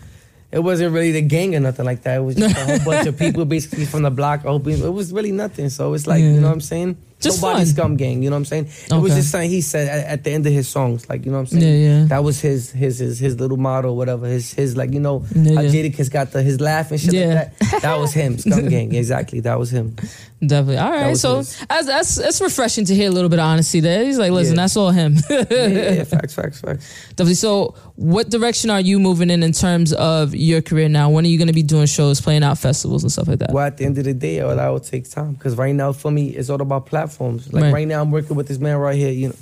It 0.53 0.59
wasn't 0.59 0.93
really 0.93 1.13
the 1.13 1.23
gang 1.23 1.55
or 1.57 1.61
nothing 1.61 1.87
like 1.87 2.03
that. 2.03 2.17
It 2.19 2.25
was 2.25 2.35
just 2.37 2.57
a 2.57 2.65
whole 2.67 2.79
bunch 2.93 3.07
of 3.07 3.17
people 3.19 3.45
basically 3.47 3.87
from 3.87 4.03
the 4.03 4.11
block 4.11 4.45
open. 4.45 4.73
It 4.83 4.93
was 4.93 5.13
really 5.13 5.33
nothing. 5.33 5.71
So 5.71 5.95
it's 5.95 6.07
like, 6.07 6.21
Yeah. 6.21 6.33
you 6.35 6.41
know 6.41 6.49
what 6.49 6.55
I'm 6.55 6.61
saying? 6.61 6.97
Just 7.21 7.43
Nobody 7.43 7.61
fun. 7.61 7.67
scum 7.67 7.97
gang, 7.97 8.23
you 8.23 8.31
know 8.31 8.37
what 8.37 8.41
I'm 8.41 8.45
saying? 8.47 8.69
It 8.91 8.95
was 9.03 9.15
just 9.15 9.31
something 9.31 9.51
he 9.51 9.61
said 9.61 9.89
at, 9.89 10.07
at 10.07 10.25
the 10.25 10.31
end 10.33 10.47
of 10.47 10.53
his 10.55 10.69
songs. 10.69 11.07
Like, 11.09 11.27
you 11.27 11.31
know 11.31 11.37
what 11.39 11.53
I'm 11.53 11.61
saying? 11.61 11.83
yeah. 11.83 11.99
yeah. 12.01 12.05
That 12.07 12.25
was 12.25 12.41
his 12.41 12.71
his 12.71 12.99
his 12.99 13.19
his 13.19 13.39
little 13.39 13.59
motto, 13.59 13.93
whatever. 13.93 14.27
His 14.27 14.53
his 14.55 14.77
like, 14.77 14.93
you 14.93 15.01
know, 15.01 15.25
Yeah, 15.35 15.55
how 15.57 15.61
yeah. 15.61 15.71
Jadakiss 15.71 16.11
got 16.11 16.33
the 16.33 16.43
his 16.43 16.61
laugh 16.61 16.91
and 16.91 16.99
shit 17.01 17.13
Yeah. 17.13 17.35
like 17.35 17.59
that. 17.71 17.83
That 17.83 17.99
was 17.99 18.13
him, 18.15 18.39
scum 18.45 18.69
gang. 18.69 18.95
Exactly. 18.95 19.41
That 19.41 19.59
was 19.59 19.71
him. 19.71 19.97
Definitely. 20.41 20.79
All 20.79 20.91
right. 20.91 21.17
So 21.17 21.39
his. 21.39 21.59
that's, 21.69 21.87
that's 21.87 22.15
that's 22.17 22.41
refreshing 22.41 22.87
to 22.87 22.95
hear 22.95 23.09
a 23.11 23.13
little 23.13 23.29
bit 23.29 23.39
of 23.39 23.45
honesty 23.45 23.81
there. 23.81 24.03
He's 24.05 24.19
like, 24.19 24.33
listen, 24.33 24.55
Yeah. 24.57 24.63
that's 24.63 24.77
all 24.79 24.91
him. 24.91 25.17
yeah, 25.29 25.45
yeah, 25.51 25.67
yeah, 25.67 26.05
facts, 26.15 26.33
facts, 26.35 26.61
facts. 26.63 27.09
Definitely. 27.11 27.35
So, 27.35 27.75
what 27.97 28.31
direction 28.31 28.71
are 28.71 28.81
you 28.81 28.99
moving 28.99 29.29
in 29.29 29.43
in 29.43 29.53
terms 29.53 29.93
of 29.93 30.35
your 30.35 30.63
career 30.63 30.89
now? 30.89 31.11
When 31.11 31.27
are 31.27 31.29
you 31.29 31.37
going 31.37 31.49
to 31.49 31.53
be 31.55 31.63
doing 31.63 31.85
shows, 31.85 32.21
playing 32.23 32.43
out 32.45 32.57
festivals 32.57 33.03
and 33.03 33.13
stuff 33.13 33.29
like 33.29 33.41
that? 33.41 33.53
Well, 33.53 33.67
at 33.67 33.77
the 33.77 33.85
end 33.85 33.99
of 33.99 34.05
the 34.05 34.15
day, 34.15 34.41
all 34.41 34.57
that 34.57 34.69
will 34.69 34.81
take 34.81 35.11
time. 35.11 35.35
Because 35.35 35.57
right 35.57 35.75
now, 35.75 35.93
for 35.93 36.11
me, 36.11 36.31
it's 36.31 36.49
all 36.49 36.63
about 36.63 36.87
platforms. 37.11 37.53
Like 37.53 37.65
Right. 37.65 37.73
right, 37.73 37.89
now, 37.89 38.01
I'm 38.03 38.11
working 38.11 38.37
with 38.37 38.49
this 38.49 38.59
man 38.59 38.77
right 38.77 38.97
here. 38.97 39.11
You 39.11 39.29
know, 39.29 39.35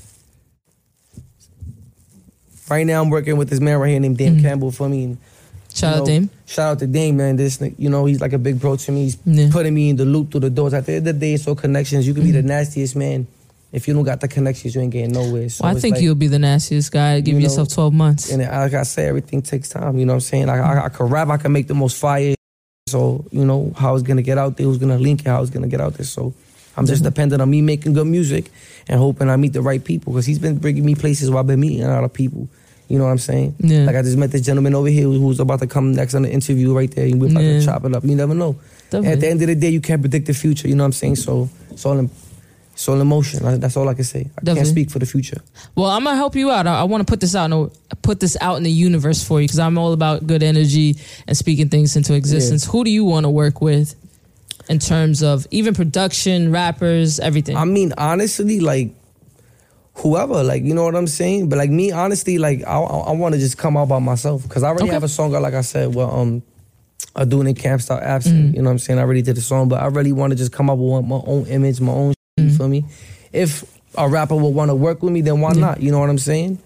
right 2.70 2.86
now, 2.86 3.02
I'm 3.02 3.10
working 3.10 3.36
with 3.36 3.48
this 3.50 3.60
man 3.60 3.78
right 3.78 3.90
here 3.90 4.00
named 4.00 4.16
Dame 4.16 4.36
Mhm. 4.38 4.42
Campbell. 4.42 4.70
For 4.72 4.88
me, 4.88 5.04
and, 5.04 5.18
Shout 5.74 5.90
you 5.90 5.94
out 5.94 5.98
know, 6.00 6.06
Dame. 6.06 6.30
Shout 6.46 6.72
out 6.72 6.78
to 6.80 6.86
Dame, 6.86 7.16
man. 7.16 7.36
This, 7.36 7.60
you 7.78 7.88
know, 7.90 8.04
he's 8.06 8.20
like 8.20 8.32
a 8.32 8.38
big 8.38 8.58
bro 8.60 8.76
to 8.76 8.92
me. 8.92 9.04
He's 9.04 9.18
Yeah. 9.24 9.50
putting 9.50 9.74
me 9.74 9.90
in 9.90 9.96
the 9.96 10.04
loop 10.04 10.30
through 10.30 10.40
the 10.40 10.50
doors. 10.50 10.74
At 10.74 10.86
the 10.86 10.94
end 10.94 11.06
of 11.08 11.14
the 11.14 11.20
day, 11.20 11.34
it's 11.34 11.46
all 11.46 11.54
connections. 11.54 12.06
You 12.06 12.14
can 12.14 12.24
be 12.24 12.30
the 12.32 12.42
nastiest 12.42 12.96
man. 12.96 13.26
If 13.70 13.86
you 13.86 13.92
don't 13.92 14.04
got 14.04 14.20
the 14.22 14.28
connections, 14.28 14.74
you 14.74 14.80
ain't 14.80 14.92
getting 14.92 15.12
nowhere. 15.12 15.50
So 15.50 15.64
Well, 15.64 15.76
I 15.76 15.78
think 15.78 15.96
like- 15.96 16.02
you'll 16.02 16.14
be 16.14 16.26
the 16.26 16.38
nastiest 16.38 16.90
guy. 16.90 17.20
Give 17.20 17.34
you 17.34 17.40
know, 17.40 17.44
yourself 17.44 17.68
12 17.68 17.92
months. 17.92 18.30
And 18.30 18.40
like 18.42 18.72
I 18.72 18.82
say, 18.84 19.06
everything 19.06 19.42
takes 19.42 19.68
time. 19.68 19.98
You 19.98 20.06
know 20.06 20.14
what 20.14 20.16
I'm 20.16 20.20
saying? 20.20 20.46
Like 20.46 20.60
I, 20.60 20.86
I 20.86 20.88
could 20.88 21.10
rap, 21.10 21.28
I 21.28 21.36
can 21.36 21.52
make 21.52 21.66
the 21.68 21.74
most 21.74 21.98
fire. 21.98 22.34
So 22.88 23.26
you 23.30 23.44
know 23.44 23.70
how 23.76 23.94
it's 23.94 24.02
gonna 24.02 24.22
get 24.22 24.38
out 24.38 24.56
there, 24.56 24.64
who's 24.66 24.78
gonna 24.78 24.96
link 24.98 25.20
it, 25.20 25.26
how 25.26 25.42
it's 25.42 25.50
gonna 25.50 25.66
get 25.68 25.82
out 25.82 25.94
there. 25.98 26.06
So 26.06 26.32
I'm 26.78 26.86
just 26.86 27.02
Mhm. 27.02 27.06
dependent 27.06 27.42
on 27.42 27.50
me 27.50 27.60
making 27.60 27.92
good 27.92 28.06
music 28.06 28.50
and 28.88 28.98
hoping 28.98 29.28
I 29.28 29.36
meet 29.36 29.52
the 29.52 29.60
right 29.62 29.82
people 29.84 30.12
because 30.14 30.24
he's 30.24 30.38
been 30.38 30.56
bringing 30.56 30.84
me 30.86 30.94
places 30.94 31.28
where 31.28 31.40
I've 31.40 31.46
been 31.46 31.60
meeting 31.60 31.82
a 31.82 31.88
lot 31.88 32.04
of 32.04 32.12
people. 32.12 32.48
You 32.88 32.96
know 32.98 33.04
what 33.04 33.10
I'm 33.10 33.18
saying? 33.18 33.54
Yeah. 33.58 33.84
Like 33.84 33.96
I 33.96 34.02
just 34.02 34.16
met 34.16 34.30
this 34.32 34.40
gentleman 34.40 34.74
over 34.74 34.88
here 34.88 35.04
who's 35.04 35.40
about 35.40 35.60
to 35.60 35.66
come 35.66 35.92
next 35.92 36.14
on 36.14 36.22
the 36.22 36.30
interview 36.32 36.72
right 36.74 36.90
there. 36.90 37.04
and 37.06 37.20
We're 37.20 37.28
about 37.30 37.42
Yeah. 37.44 37.58
to 37.60 37.64
chop 37.66 37.84
it 37.84 37.94
up. 37.94 38.04
You 38.04 38.14
never 38.14 38.34
know. 38.34 38.56
At 38.92 39.20
the 39.20 39.28
end 39.28 39.42
of 39.42 39.48
the 39.48 39.54
day, 39.54 39.68
you 39.68 39.82
can't 39.82 40.00
predict 40.00 40.26
the 40.26 40.32
future. 40.32 40.68
You 40.68 40.74
know 40.76 40.84
what 40.84 40.86
I'm 40.86 40.92
saying? 40.92 41.16
So 41.16 41.50
it's 41.70 41.84
all 41.84 41.98
in, 41.98 42.08
it's 42.72 42.88
all 42.88 42.98
emotion. 42.98 43.40
That's 43.60 43.76
all 43.76 43.86
I 43.90 43.92
can 43.94 44.04
say. 44.04 44.20
I 44.20 44.22
Definitely. 44.40 44.54
can't 44.54 44.68
speak 44.68 44.90
for 44.90 45.00
the 45.00 45.04
future. 45.04 45.36
Well, 45.74 45.90
I'm 45.90 46.04
gonna 46.04 46.16
help 46.16 46.34
you 46.34 46.50
out. 46.50 46.66
I, 46.66 46.80
I 46.80 46.84
want 46.84 47.06
to 47.06 47.10
put 47.10 47.20
this 47.20 47.34
out, 47.34 47.50
no, 47.50 47.70
put 48.00 48.20
this 48.20 48.38
out 48.40 48.56
in 48.56 48.62
the 48.62 48.70
universe 48.70 49.22
for 49.22 49.38
you 49.42 49.48
because 49.48 49.58
I'm 49.58 49.76
all 49.76 49.92
about 49.92 50.26
good 50.26 50.42
energy 50.42 50.96
and 51.26 51.36
speaking 51.36 51.68
things 51.68 51.94
into 51.96 52.14
existence. 52.14 52.64
Who 52.64 52.84
do 52.84 52.90
you 52.90 53.04
want 53.04 53.24
to 53.24 53.30
work 53.30 53.60
with 53.60 53.94
in 54.68 54.78
terms 54.78 55.22
of 55.22 55.46
even 55.50 55.74
production, 55.74 56.50
rappers, 56.52 57.18
everything? 57.20 57.56
I 57.56 57.64
mean, 57.64 57.92
honestly, 57.98 58.60
like 58.60 58.94
whoever, 59.94 60.42
like 60.42 60.62
you 60.62 60.74
know 60.74 60.84
what 60.84 60.94
I'm 60.96 61.06
saying. 61.06 61.48
But 61.48 61.58
like 61.58 61.70
me, 61.70 61.90
honestly, 61.90 62.38
like 62.38 62.62
I 62.66 62.78
I, 62.78 62.98
I 62.98 63.12
want 63.12 63.34
to 63.34 63.38
just 63.40 63.58
come 63.58 63.76
out 63.76 63.88
by 63.88 63.98
myself 63.98 64.42
because 64.42 64.62
I 64.62 64.68
already 64.68 64.84
Okay. 64.84 64.92
have 64.92 65.04
a 65.04 65.08
song. 65.08 65.34
out, 65.34 65.42
Like 65.42 65.54
I 65.54 65.62
said, 65.62 65.94
well, 65.94 66.10
um, 66.10 66.42
I 67.16 67.24
doing 67.24 67.46
in 67.48 67.54
camp 67.54 67.80
style 67.82 68.00
Mm-hmm. 68.00 68.54
You 68.56 68.62
know 68.62 68.68
what 68.68 68.72
I'm 68.72 68.78
saying? 68.78 68.98
I 68.98 69.02
already 69.02 69.22
did 69.22 69.36
the 69.36 69.40
song, 69.40 69.68
but 69.68 69.80
I 69.82 69.86
really 69.86 70.12
want 70.12 70.32
to 70.32 70.36
just 70.36 70.52
come 70.52 70.70
up 70.70 70.78
with 70.78 71.04
my 71.04 71.20
own 71.26 71.46
image, 71.46 71.80
my 71.80 71.92
own. 71.92 72.12
Mm-hmm. 72.38 72.48
You 72.48 72.56
feel 72.56 72.68
me? 72.68 72.84
If 73.32 73.64
a 73.96 74.08
rapper 74.08 74.36
would 74.36 74.54
want 74.54 74.70
to 74.70 74.74
work 74.74 75.02
with 75.02 75.12
me, 75.12 75.22
then 75.22 75.40
why 75.40 75.52
Yeah. 75.54 75.60
not? 75.60 75.80
You 75.80 75.90
know 75.90 75.98
what 75.98 76.10
I'm 76.10 76.18
saying? 76.18 76.58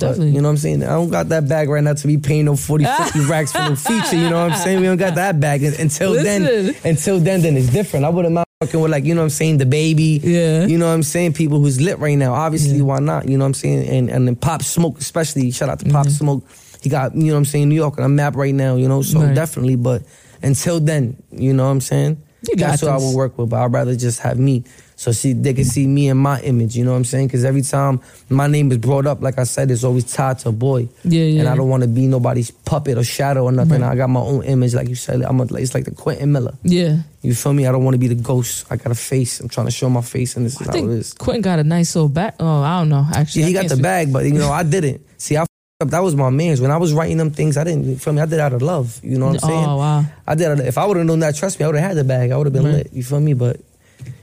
But, 0.00 0.18
you 0.18 0.40
know 0.40 0.42
what 0.44 0.50
I'm 0.50 0.56
saying? 0.56 0.82
I 0.82 0.88
don't 0.90 1.10
got 1.10 1.28
that 1.28 1.48
bag 1.48 1.68
right 1.68 1.82
now 1.84 1.94
to 1.94 2.06
be 2.06 2.16
paying 2.18 2.46
no 2.46 2.56
40, 2.56 2.84
50 2.84 3.20
racks 3.26 3.52
for 3.52 3.58
no 3.58 3.76
feature. 3.76 4.16
You 4.16 4.30
know 4.30 4.42
what 4.44 4.52
I'm 4.52 4.58
saying? 4.58 4.80
We 4.80 4.86
don't 4.86 4.96
got 4.98 5.14
that 5.16 5.38
bag. 5.40 5.62
Until 5.62 6.14
then, 6.14 6.74
until 6.84 7.18
then, 7.20 7.42
then 7.42 7.56
it's 7.56 7.68
different. 7.70 8.04
I 8.04 8.08
wouldn't 8.08 8.34
mind 8.34 8.46
working 8.60 8.80
with 8.80 8.90
like, 8.90 9.04
you 9.04 9.14
know 9.14 9.20
what 9.22 9.24
I'm 9.26 9.30
saying, 9.30 9.58
the 9.58 9.66
baby. 9.66 10.20
Yeah. 10.22 10.66
You 10.66 10.78
know 10.78 10.86
what 10.88 10.94
I'm 10.94 11.02
saying? 11.02 11.34
People 11.34 11.60
who's 11.60 11.80
lit 11.80 11.98
right 11.98 12.16
now. 12.18 12.34
Obviously, 12.34 12.76
Yeah. 12.78 12.82
why 12.84 12.98
not? 12.98 13.28
You 13.28 13.38
know 13.38 13.44
what 13.44 13.48
I'm 13.48 13.54
saying? 13.54 13.88
And 13.88 14.10
and 14.10 14.26
then 14.26 14.36
Pop 14.36 14.62
Smoke, 14.62 14.98
especially. 14.98 15.50
Shout 15.50 15.68
out 15.68 15.78
to 15.80 15.88
Pop 15.90 16.06
Mhm. 16.06 16.10
Smoke. 16.18 16.44
He 16.82 16.88
got, 16.88 17.14
you 17.14 17.24
know 17.26 17.32
what 17.34 17.38
I'm 17.38 17.44
saying, 17.44 17.68
New 17.68 17.74
York 17.74 17.98
on 17.98 18.04
a 18.04 18.08
map 18.08 18.36
right 18.36 18.54
now, 18.54 18.76
you 18.76 18.88
know? 18.88 19.02
So 19.02 19.20
Right. 19.20 19.34
definitely. 19.34 19.76
But 19.76 20.02
until 20.42 20.80
then, 20.80 21.16
you 21.30 21.52
know 21.52 21.64
what 21.64 21.70
I'm 21.70 21.80
saying? 21.80 22.16
You 22.48 22.56
got 22.56 22.70
That's 22.70 22.80
who 22.80 22.88
I 22.88 22.96
would 22.96 23.14
work 23.14 23.36
with. 23.38 23.50
But 23.50 23.60
I'd 23.60 23.72
rather 23.72 23.94
just 23.94 24.20
have 24.20 24.38
me. 24.38 24.64
So 25.00 25.12
see, 25.12 25.32
they 25.32 25.54
can 25.54 25.64
see 25.64 25.86
me 25.86 26.10
in 26.10 26.18
my 26.18 26.42
image, 26.42 26.76
you 26.76 26.84
know 26.84 26.90
what 26.90 26.98
I'm 26.98 27.04
saying? 27.06 27.28
Because 27.28 27.42
every 27.46 27.62
time 27.62 28.02
my 28.28 28.46
name 28.46 28.70
is 28.70 28.76
brought 28.76 29.06
up, 29.06 29.22
like 29.22 29.38
I 29.38 29.44
said, 29.44 29.70
it's 29.70 29.82
always 29.82 30.04
tied 30.04 30.40
to 30.40 30.50
a 30.50 30.52
boy. 30.52 30.90
yeah, 31.04 31.24
yeah. 31.24 31.40
And 31.40 31.48
I 31.48 31.56
don't 31.56 31.70
want 31.70 31.84
to 31.84 31.88
be 31.88 32.06
nobody's 32.06 32.50
puppet 32.50 32.98
or 32.98 33.02
shadow 33.02 33.44
or 33.44 33.50
nothing. 33.50 33.80
Right. 33.80 33.92
I 33.92 33.96
got 33.96 34.10
my 34.10 34.20
own 34.20 34.44
image, 34.44 34.74
like 34.74 34.90
you 34.90 34.94
said. 34.94 35.22
I'm 35.22 35.40
a, 35.40 35.44
it's 35.54 35.72
like 35.72 35.86
the 35.86 35.90
Quentin 35.92 36.32
Miller. 36.32 36.52
yeah. 36.64 36.98
You 37.22 37.34
feel 37.34 37.54
me? 37.54 37.66
I 37.66 37.72
don't 37.72 37.82
want 37.82 37.94
to 37.94 37.98
be 37.98 38.08
the 38.08 38.14
ghost. 38.14 38.66
I 38.70 38.76
got 38.76 38.92
a 38.92 38.94
face. 38.94 39.40
I'm 39.40 39.48
trying 39.48 39.68
to 39.68 39.72
show 39.72 39.88
my 39.88 40.02
face, 40.02 40.36
and 40.36 40.44
this 40.44 40.60
is 40.60 40.60
I 40.60 40.64
how 40.66 40.72
think 40.72 40.90
it 40.90 40.92
is. 40.98 41.14
Quentin 41.14 41.40
got 41.40 41.58
a 41.58 41.64
nice 41.64 41.94
little 41.96 42.10
back. 42.10 42.34
Oh, 42.38 42.60
I 42.60 42.78
don't 42.80 42.90
know. 42.90 43.06
Actually, 43.14 43.40
Yeah, 43.40 43.46
he 43.48 43.52
got 43.54 43.62
the 43.64 43.76
speak- 43.76 43.82
bag, 43.82 44.12
but 44.12 44.26
you 44.26 44.34
know, 44.34 44.50
I 44.52 44.64
didn't. 44.64 45.00
See, 45.18 45.38
I 45.38 45.46
up. 45.80 45.88
That 45.88 46.00
was 46.00 46.14
my 46.14 46.28
man's. 46.28 46.60
When 46.60 46.70
I 46.70 46.76
was 46.76 46.92
writing 46.92 47.16
them 47.16 47.30
things, 47.30 47.56
I 47.56 47.64
didn't. 47.64 47.84
You 47.84 47.96
feel 47.96 48.12
me? 48.12 48.20
I 48.20 48.26
did 48.26 48.38
out 48.38 48.52
of 48.52 48.60
love. 48.60 49.00
You 49.02 49.18
know 49.18 49.28
what 49.32 49.42
I'm 49.42 49.50
oh, 49.50 49.54
saying? 49.54 49.64
Oh 49.66 49.76
wow. 49.78 50.04
I 50.26 50.34
did. 50.34 50.60
If 50.60 50.76
I 50.76 50.84
would 50.84 50.98
have 50.98 51.06
known 51.06 51.20
that, 51.20 51.36
trust 51.36 51.58
me, 51.58 51.64
I 51.64 51.68
would 51.68 51.76
have 51.76 51.88
had 51.88 51.96
the 51.96 52.04
bag. 52.04 52.30
I 52.32 52.36
would 52.36 52.46
have 52.46 52.52
been 52.52 52.64
Right. 52.64 52.74
lit. 52.84 52.92
You 52.92 53.02
feel 53.02 53.20
me? 53.20 53.32
But 53.32 53.60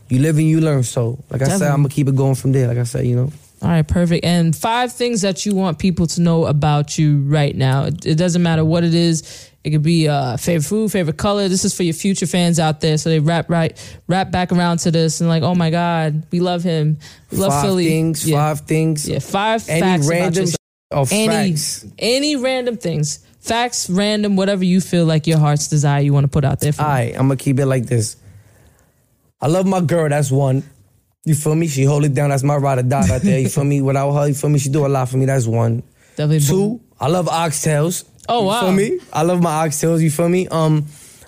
you 0.10 0.20
live 0.20 0.38
and 0.38 0.48
you 0.48 0.62
learn. 0.62 0.84
So, 0.84 1.24
like 1.30 1.42
I 1.42 1.48
said, 1.50 1.70
I'm 1.72 1.78
gonna 1.78 1.90
keep 1.90 2.08
it 2.08 2.16
going 2.16 2.36
from 2.36 2.52
there. 2.52 2.68
Like 2.68 2.78
I 2.78 2.84
said, 2.84 3.06
you 3.06 3.16
know. 3.16 3.32
All 3.62 3.70
right, 3.70 3.88
perfect. 3.88 4.24
And 4.24 4.56
five 4.56 4.94
things 4.94 5.22
that 5.22 5.46
you 5.46 5.56
want 5.56 5.80
people 5.80 6.06
to 6.08 6.22
know 6.22 6.46
about 6.46 6.98
you 7.00 7.22
right 7.24 7.56
now. 7.56 7.86
It, 7.86 8.06
it 8.06 8.16
doesn't 8.16 8.44
matter 8.44 8.64
what 8.64 8.84
it 8.84 8.94
is. 8.94 9.50
It 9.64 9.72
could 9.72 9.82
be 9.82 10.08
uh, 10.08 10.38
favorite 10.38 10.64
food, 10.68 10.92
favorite 10.92 11.18
color. 11.18 11.48
This 11.50 11.66
is 11.66 11.76
for 11.76 11.82
your 11.84 11.96
future 11.96 12.28
fans 12.28 12.60
out 12.60 12.82
there, 12.82 12.98
so 13.00 13.10
they 13.10 13.20
wrap 13.20 13.50
right, 13.50 13.76
wrap 14.08 14.30
back 14.32 14.52
around 14.52 14.78
to 14.80 14.92
this 14.92 15.20
and 15.22 15.28
like, 15.30 15.42
oh 15.44 15.56
my 15.56 15.72
God, 15.72 16.24
we 16.32 16.40
love 16.40 16.62
him. 16.64 17.00
We 17.32 17.40
love 17.40 17.52
five 17.52 17.64
Philly. 17.66 17.88
things. 17.88 18.30
yeah. 18.30 18.38
Five 18.38 18.60
things. 18.62 19.10
Yeah, 19.10 19.20
five 19.20 19.68
Any 19.68 19.82
facts 19.82 20.08
random 20.08 20.46
of 20.92 21.12
Any, 21.12 21.52
facts. 21.52 21.86
any 22.00 22.36
random 22.38 22.78
things, 22.78 23.26
facts, 23.42 23.90
random, 23.90 24.36
whatever 24.38 24.64
you 24.64 24.80
feel 24.80 25.06
like 25.06 25.26
your 25.28 25.40
heart's 25.40 25.68
desire 25.68 26.02
you 26.02 26.14
want 26.14 26.24
to 26.26 26.30
put 26.30 26.46
out 26.46 26.60
there. 26.62 26.72
For 26.72 26.84
All 26.84 26.96
me. 26.96 27.12
I'm 27.14 27.24
gonna 27.28 27.36
keep 27.38 27.60
it 27.60 27.66
like 27.66 27.88
this. 27.88 28.16
I 29.42 29.48
love 29.48 29.66
my 29.66 29.82
girl. 29.82 30.10
That's 30.10 30.32
one. 30.32 30.64
You 31.26 31.36
feel 31.36 31.56
me? 31.56 31.68
She 31.68 31.84
hold 31.84 32.06
it 32.06 32.14
down. 32.14 32.30
That's 32.30 32.44
my 32.44 32.56
ride 32.56 32.80
or 32.80 32.84
die 32.84 33.14
out 33.14 33.22
there. 33.22 33.40
You 33.40 33.50
feel 33.50 33.64
me? 33.66 33.82
Without 33.82 34.12
her, 34.14 34.28
you 34.30 34.34
feel 34.34 34.50
me? 34.50 34.60
She 34.60 34.70
do 34.70 34.86
a 34.86 34.88
lot 34.88 35.10
for 35.10 35.18
me. 35.18 35.26
That's 35.26 35.46
one. 35.46 35.84
Definitely. 36.16 36.40
Two, 36.48 36.82
I 37.00 37.08
love 37.08 37.28
oxtails. 37.28 38.06
Oh, 38.30 38.42
you 38.42 38.48
wow. 38.48 38.62
feel 38.62 38.72
me? 38.72 39.00
I 39.14 39.22
love 39.24 39.42
my 39.42 39.68
oxtails. 39.68 40.02
You 40.02 40.10
feel 40.10 40.30
me? 40.30 40.48
Um, 40.48 40.86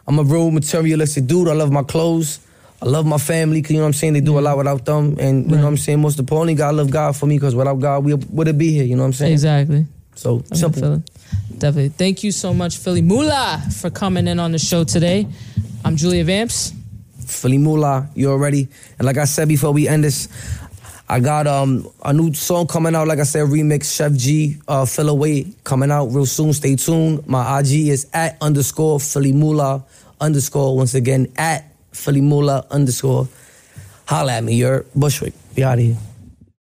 I'm 0.07 0.17
a 0.19 0.23
real 0.23 0.49
materialistic 0.51 1.27
dude. 1.27 1.47
I 1.49 1.53
love 1.53 1.71
my 1.71 1.83
clothes. 1.83 2.39
I 2.81 2.85
love 2.85 3.05
my 3.05 3.17
family. 3.17 3.61
'cause 3.61 3.71
you 3.71 3.77
know 3.77 3.83
what 3.83 3.87
I'm 3.87 3.93
saying? 3.93 4.13
They 4.13 4.21
do 4.21 4.39
a 4.39 4.41
lot 4.41 4.57
without 4.57 4.85
them. 4.85 5.17
And 5.19 5.45
you 5.45 5.57
know 5.57 5.63
what 5.63 5.67
I'm 5.67 5.77
saying? 5.77 5.99
Most 5.99 6.17
importantly, 6.17 6.55
God 6.55 6.75
love 6.75 6.89
God 6.89 7.15
for 7.15 7.25
me 7.25 7.35
because 7.35 7.53
without 7.53 7.79
God, 7.79 8.05
we 8.05 8.13
wouldn't 8.15 8.57
be 8.57 8.71
here. 8.71 8.85
You 8.85 8.95
know 8.95 9.01
what 9.03 9.07
I'm 9.07 9.13
saying? 9.13 9.33
Exactly. 9.33 9.85
So 10.15 10.35
Okay, 10.35 10.55
simple. 10.55 10.81
Philly. 10.81 11.03
Definitely. 11.57 11.89
Thank 11.89 12.23
you 12.23 12.31
so 12.31 12.53
much, 12.53 12.77
Philly 12.77 13.01
Moolah, 13.01 13.61
for 13.79 13.89
coming 13.89 14.27
in 14.27 14.39
on 14.39 14.53
the 14.53 14.59
show 14.59 14.83
today. 14.85 15.27
I'm 15.83 15.97
Julia 15.97 16.23
Vamps. 16.23 16.73
Moolah, 17.57 18.09
you 18.15 18.29
already. 18.31 18.67
And 18.97 19.05
like 19.05 19.17
I 19.17 19.25
said 19.25 19.47
before 19.47 19.71
we 19.71 19.87
end 19.87 20.03
this, 20.03 20.27
I 21.07 21.19
got 21.19 21.47
um 21.47 21.89
a 22.03 22.13
new 22.13 22.33
song 22.33 22.67
coming 22.67 22.93
out. 22.95 23.07
Like 23.07 23.19
I 23.19 23.23
said, 23.23 23.47
remix 23.47 23.85
Sheff 23.85 24.17
G, 24.17 24.57
uh, 24.67 24.85
Fill 24.85 25.09
Away 25.09 25.51
coming 25.63 25.91
out 25.91 26.05
real 26.07 26.25
soon. 26.25 26.53
Stay 26.53 26.75
tuned. 26.75 27.27
My 27.27 27.59
IG 27.59 27.87
is 27.89 28.07
at 28.13 28.37
underscore 28.41 28.99
Moolah 29.15 29.83
underscore. 30.21 30.77
Once 30.77 30.93
again, 30.93 31.31
at 31.37 31.65
Moolah 32.07 32.65
underscore. 32.69 33.27
Holla 34.05 34.33
at 34.33 34.43
me, 34.43 34.55
you're 34.55 34.85
Bushwick. 34.95 35.33
Be 35.55 35.63
out 35.63 35.77
of 35.77 35.83
here. 35.83 35.97